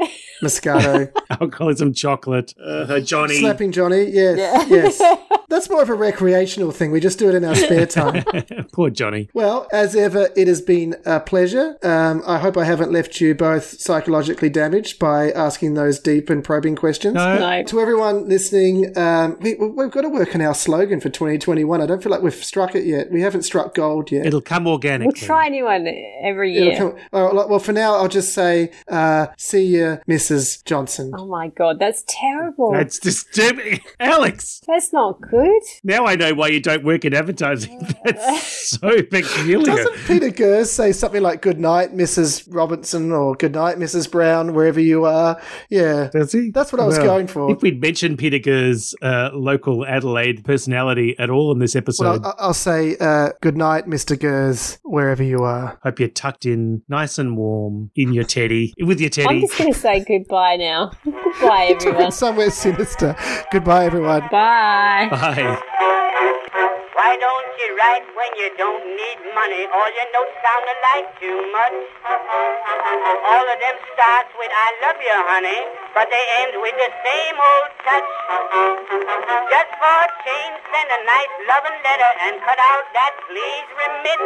Moscato. 0.63 1.11
Alcoholism, 1.41 1.93
chocolate, 1.93 2.55
uh, 2.63 3.01
Johnny. 3.01 3.39
Slapping 3.39 3.73
Johnny, 3.73 4.05
yes, 4.05 4.39
Yeah. 4.39 4.67
yes. 4.69 5.03
That's 5.49 5.69
more 5.69 5.83
of 5.83 5.91
a 5.91 5.95
recreational 5.95 6.71
thing. 6.71 6.93
We 6.93 7.01
just 7.01 7.19
do 7.19 7.29
it 7.29 7.35
in 7.35 7.45
our 7.45 7.55
spare 7.55 7.85
time. 7.85 8.25
Poor 8.73 8.89
Johnny. 8.89 9.29
Well, 9.35 9.69
as 9.71 9.95
ever, 9.95 10.31
it 10.35 10.49
has 10.49 10.63
been 10.63 10.97
a 11.05 11.21
pleasure. 11.21 11.77
Um, 11.83 12.23
I 12.27 12.39
hope 12.39 12.57
I 12.57 12.65
haven't 12.65 12.91
left 12.91 13.21
you 13.21 13.35
both 13.35 13.79
psychologically 13.79 14.49
damaged 14.49 14.99
by 14.99 15.31
asking 15.33 15.75
those 15.75 15.99
deep 15.99 16.31
and 16.31 16.43
probing 16.43 16.75
questions. 16.77 17.15
No. 17.15 17.39
No. 17.39 17.63
To 17.65 17.81
everyone 17.81 18.29
listening, 18.31 18.97
um, 18.97 19.37
we, 19.41 19.55
we've 19.55 19.91
got 19.91 20.03
to 20.03 20.09
work 20.09 20.35
on 20.35 20.41
our 20.41 20.55
slogan 20.55 21.01
for 21.01 21.11
2021. 21.11 21.83
I 21.83 21.87
don't 21.87 22.03
feel 22.03 22.13
like 22.13 22.23
we've 22.23 22.33
struck 22.33 22.75
it 22.75 22.87
yet. 22.87 23.11
We 23.11 23.21
haven't 23.21 23.43
struck 23.43 23.75
gold 23.75 24.11
yet. 24.11 24.25
It'll 24.25 24.41
come 24.41 24.67
organically. 24.67 25.13
We'll 25.19 25.27
try 25.27 25.49
a 25.49 25.51
new 25.51 25.65
one 25.65 25.87
every 26.23 26.55
year. 26.55 26.77
come- 26.79 26.97
well, 27.13 27.59
for 27.59 27.73
now, 27.73 27.97
I'll 27.97 28.09
just 28.09 28.33
say, 28.33 28.71
uh, 28.89 29.27
see 29.37 29.67
you, 29.67 30.01
Mrs. 30.09 30.52
Johnson. 30.59 31.13
Oh 31.17 31.27
my 31.27 31.49
god, 31.49 31.79
that's 31.79 32.05
terrible. 32.07 32.73
That's 32.73 32.99
disturbing. 32.99 33.81
Alex, 34.01 34.61
That's 34.67 34.93
not 34.93 35.21
good. 35.21 35.63
now 35.85 36.05
I 36.07 36.17
know 36.17 36.35
why 36.35 36.49
you 36.49 36.61
don't 36.61 36.85
work 36.85 37.05
in 37.05 37.15
advertising. 37.15 37.87
That's 38.05 38.71
so 38.81 39.03
peculiar. 39.03 39.65
Doesn't 39.77 39.97
Peter 40.07 40.31
Goers 40.31 40.71
say 40.73 40.93
something 40.93 41.23
like 41.23 41.41
"Good 41.43 41.61
night, 41.61 41.95
Mrs. 41.95 42.47
Robinson" 42.51 43.13
or 43.13 43.35
"Good 43.35 43.53
night, 43.55 43.77
Mrs. 43.79 44.11
Brown," 44.11 44.55
wherever 44.55 44.81
you 44.81 45.05
are? 45.05 45.41
Yeah, 45.71 46.09
Does 46.13 46.33
he? 46.33 46.51
That's 46.51 46.73
what 46.73 46.81
I 46.81 46.87
was 46.87 46.99
going 46.99 47.27
for. 47.29 47.51
If 47.53 47.63
we'd 47.63 47.81
mentioned 47.81 48.19
Peter 48.19 48.39
Goers' 48.39 48.95
uh, 49.03 49.31
local 49.33 49.87
Adelaide 49.87 50.45
personality 50.45 51.17
at 51.19 51.31
all 51.31 51.53
in 51.53 51.59
this 51.59 51.77
episode, 51.77 52.23
Well, 52.23 52.35
I- 52.39 52.43
I'll 52.47 52.55
say 52.55 52.97
uh, 53.01 53.31
"Good 53.41 53.57
night, 53.57 53.87
Mr. 53.87 54.19
Goers," 54.19 54.79
wherever 54.83 55.23
you 55.23 55.39
are. 55.45 55.79
hope 55.83 56.01
you're 56.01 56.09
tucked 56.09 56.45
in 56.47 56.83
nice 56.89 57.19
and 57.19 57.37
warm 57.37 57.91
in 57.95 58.13
your 58.13 58.25
teddy, 58.25 58.75
with 58.81 59.01
your 59.01 59.11
teddy. 59.11 59.29
I'm 59.29 59.41
just 59.43 59.57
going 59.59 59.73
to 59.73 59.79
say 59.79 60.05
goodbye 60.07 60.42
now. 60.57 60.91
goodbye, 61.05 61.67
everyone. 61.71 62.07
It's 62.09 62.17
somewhere 62.17 62.51
sinister. 62.51 63.17
Goodbye, 63.51 63.87
everyone. 63.87 64.23
Bye. 64.31 65.09
Bye. 65.11 65.59
Why 66.93 67.17
don't 67.19 67.51
you 67.61 67.69
write 67.77 68.07
when 68.15 68.33
you 68.41 68.49
don't 68.57 68.85
need 68.95 69.19
money? 69.35 69.63
All 69.69 69.91
your 69.91 70.09
notes 70.17 70.37
sound 70.45 70.65
alike 70.65 71.09
too 71.19 71.39
much. 71.51 71.79
All 72.09 73.47
of 73.49 73.59
them 73.59 73.77
start 73.93 74.27
with 74.39 74.53
I 74.53 74.69
love 74.87 74.99
you, 75.01 75.19
honey, 75.29 75.61
but 75.97 76.07
they 76.09 76.25
end 76.41 76.53
with 76.63 76.77
the 76.79 76.91
same 77.03 77.37
old 77.37 77.71
touch. 77.85 78.11
Just 79.51 79.73
for 79.77 79.97
a 80.05 80.09
change, 80.25 80.57
send 80.73 80.89
a 80.89 81.01
nice 81.05 81.35
loving 81.53 81.79
letter 81.85 82.13
and 82.29 82.35
cut 82.45 82.61
out 82.61 82.85
that 82.97 83.13
please 83.29 83.69
remit. 83.77 84.21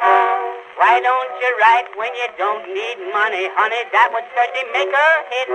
Why 0.00 1.00
don't 1.00 1.32
you 1.40 1.50
write 1.60 1.88
when 1.96 2.12
you 2.14 2.28
don't 2.36 2.66
need 2.68 2.98
money, 3.12 3.48
honey? 3.54 3.82
That 3.92 4.10
would 4.12 4.24
certainly 4.34 4.64
make 4.72 4.90
hit. 5.30 5.48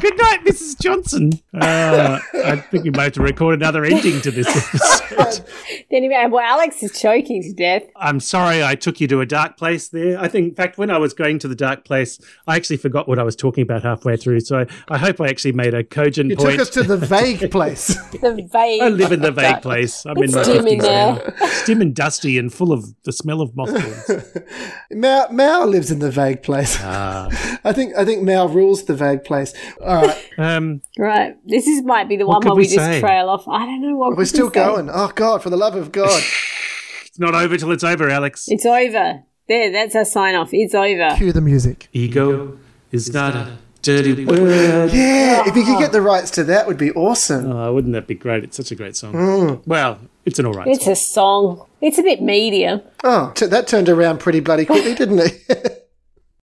Good 0.00 0.16
night, 0.18 0.44
Mrs. 0.44 0.80
Johnson. 0.80 1.32
Uh, 1.54 2.18
I 2.44 2.56
think 2.56 2.84
we 2.84 2.90
might 2.90 3.04
have 3.04 3.12
to 3.14 3.22
record 3.22 3.54
another 3.54 3.84
ending 3.84 4.20
to 4.22 4.30
this 4.30 4.48
episode. 4.48 5.44
anyway, 5.90 6.26
well, 6.30 6.40
Alex 6.40 6.82
is 6.82 6.98
choking 6.98 7.42
to 7.42 7.52
death. 7.52 7.82
I'm 7.96 8.18
sorry 8.18 8.64
I 8.64 8.74
took 8.74 9.00
you 9.00 9.06
to 9.08 9.20
a 9.20 9.26
dark 9.26 9.56
place 9.56 9.88
there. 9.88 10.18
I 10.18 10.28
think, 10.28 10.48
in 10.48 10.54
fact, 10.54 10.78
when 10.78 10.90
I 10.90 10.98
was 10.98 11.12
going 11.12 11.38
to 11.40 11.48
the 11.48 11.54
dark 11.54 11.84
place, 11.84 12.18
I 12.46 12.56
actually 12.56 12.78
forgot 12.78 13.08
what 13.08 13.18
I 13.18 13.22
was 13.22 13.36
talking 13.36 13.62
about 13.62 13.82
halfway 13.82 14.16
through. 14.16 14.40
So 14.40 14.60
I, 14.60 14.66
I 14.88 14.98
hope 14.98 15.20
I 15.20 15.28
actually 15.28 15.52
made 15.52 15.74
a 15.74 15.84
cogent 15.84 16.30
you 16.30 16.36
point. 16.36 16.52
You 16.52 16.58
took 16.58 16.68
us 16.68 16.70
to 16.70 16.82
the 16.82 16.96
vague 16.96 17.50
place. 17.52 17.88
the 18.12 18.48
vague. 18.50 18.80
I 18.82 18.88
live 18.88 19.12
in 19.12 19.20
the 19.20 19.32
vague 19.32 19.60
place. 19.60 20.06
I'm 20.06 20.16
in 20.22 20.30
my 20.32 20.40
It's 20.40 20.48
dim 20.48 20.66
in 20.66 20.78
50s 20.78 20.82
there. 20.82 21.14
now. 21.14 21.22
It's 21.46 21.64
dim 21.66 21.80
and 21.80 21.94
dusty 21.94 22.38
and 22.38 22.52
full 22.52 22.72
of 22.72 22.84
the 23.04 23.12
smell 23.12 23.40
of 23.40 23.54
mothballs. 23.56 24.24
Mao, 24.92 25.26
Mao 25.30 25.64
lives 25.66 25.90
in 25.90 25.98
the 25.98 26.10
vague 26.10 26.42
place. 26.42 26.76
Ah. 26.80 27.28
I 27.64 27.72
think 27.72 27.94
I 27.96 28.04
think 28.04 28.22
Mao 28.22 28.46
rules 28.46 28.84
the 28.84 28.94
vague 28.94 29.24
place. 29.24 29.52
All 29.84 30.02
right, 30.06 30.28
Um, 30.38 30.82
Right. 30.98 31.36
This 31.46 31.66
is 31.66 31.82
might 31.82 32.08
be 32.08 32.16
the 32.16 32.26
one 32.26 32.40
where 32.42 32.54
we, 32.54 32.60
we 32.62 32.64
just 32.64 32.76
say? 32.76 33.00
trail 33.00 33.28
off. 33.28 33.46
I 33.48 33.64
don't 33.66 33.82
know 33.82 33.96
what 33.96 34.10
we're 34.10 34.16
could 34.18 34.28
still 34.28 34.46
we 34.48 34.54
say? 34.54 34.64
going. 34.64 34.90
Oh 34.92 35.12
God, 35.14 35.42
for 35.42 35.50
the 35.50 35.56
love 35.56 35.74
of 35.76 35.92
God! 35.92 36.22
it's 37.06 37.18
not 37.18 37.34
over 37.34 37.56
till 37.56 37.70
it's 37.72 37.84
over, 37.84 38.08
Alex. 38.08 38.46
It's 38.48 38.66
over. 38.66 39.22
There, 39.48 39.72
that's 39.72 39.96
our 39.96 40.04
sign 40.04 40.34
off. 40.36 40.50
It's 40.52 40.74
over. 40.74 41.14
Cue 41.16 41.32
the 41.32 41.40
music. 41.40 41.88
Ego 41.92 42.56
is 42.92 43.12
not 43.12 43.34
a 43.34 43.58
dirty 43.82 44.24
word. 44.24 44.92
Yeah, 44.92 45.48
if 45.48 45.56
you 45.56 45.64
could 45.64 45.78
get 45.78 45.90
oh. 45.90 45.92
the 45.92 46.02
rights 46.02 46.30
to 46.32 46.44
that, 46.44 46.66
would 46.66 46.78
be 46.78 46.92
awesome. 46.92 47.50
Oh, 47.50 47.72
wouldn't 47.74 47.94
that 47.94 48.06
be 48.06 48.14
great? 48.14 48.44
It's 48.44 48.56
such 48.56 48.70
a 48.70 48.74
great 48.74 48.96
song. 48.96 49.12
Mm. 49.14 49.62
Well, 49.66 49.98
it's 50.24 50.38
an 50.38 50.46
all 50.46 50.52
right 50.52 50.66
It's 50.66 50.84
song. 50.84 50.92
a 50.92 50.96
song. 50.96 51.66
It's 51.80 51.98
a 51.98 52.02
bit 52.02 52.20
media. 52.22 52.82
Oh, 53.04 53.32
t- 53.34 53.46
that 53.46 53.66
turned 53.66 53.88
around 53.88 54.18
pretty 54.18 54.40
bloody 54.40 54.64
quickly, 54.64 54.94
didn't 54.94 55.20
it? 55.20 55.76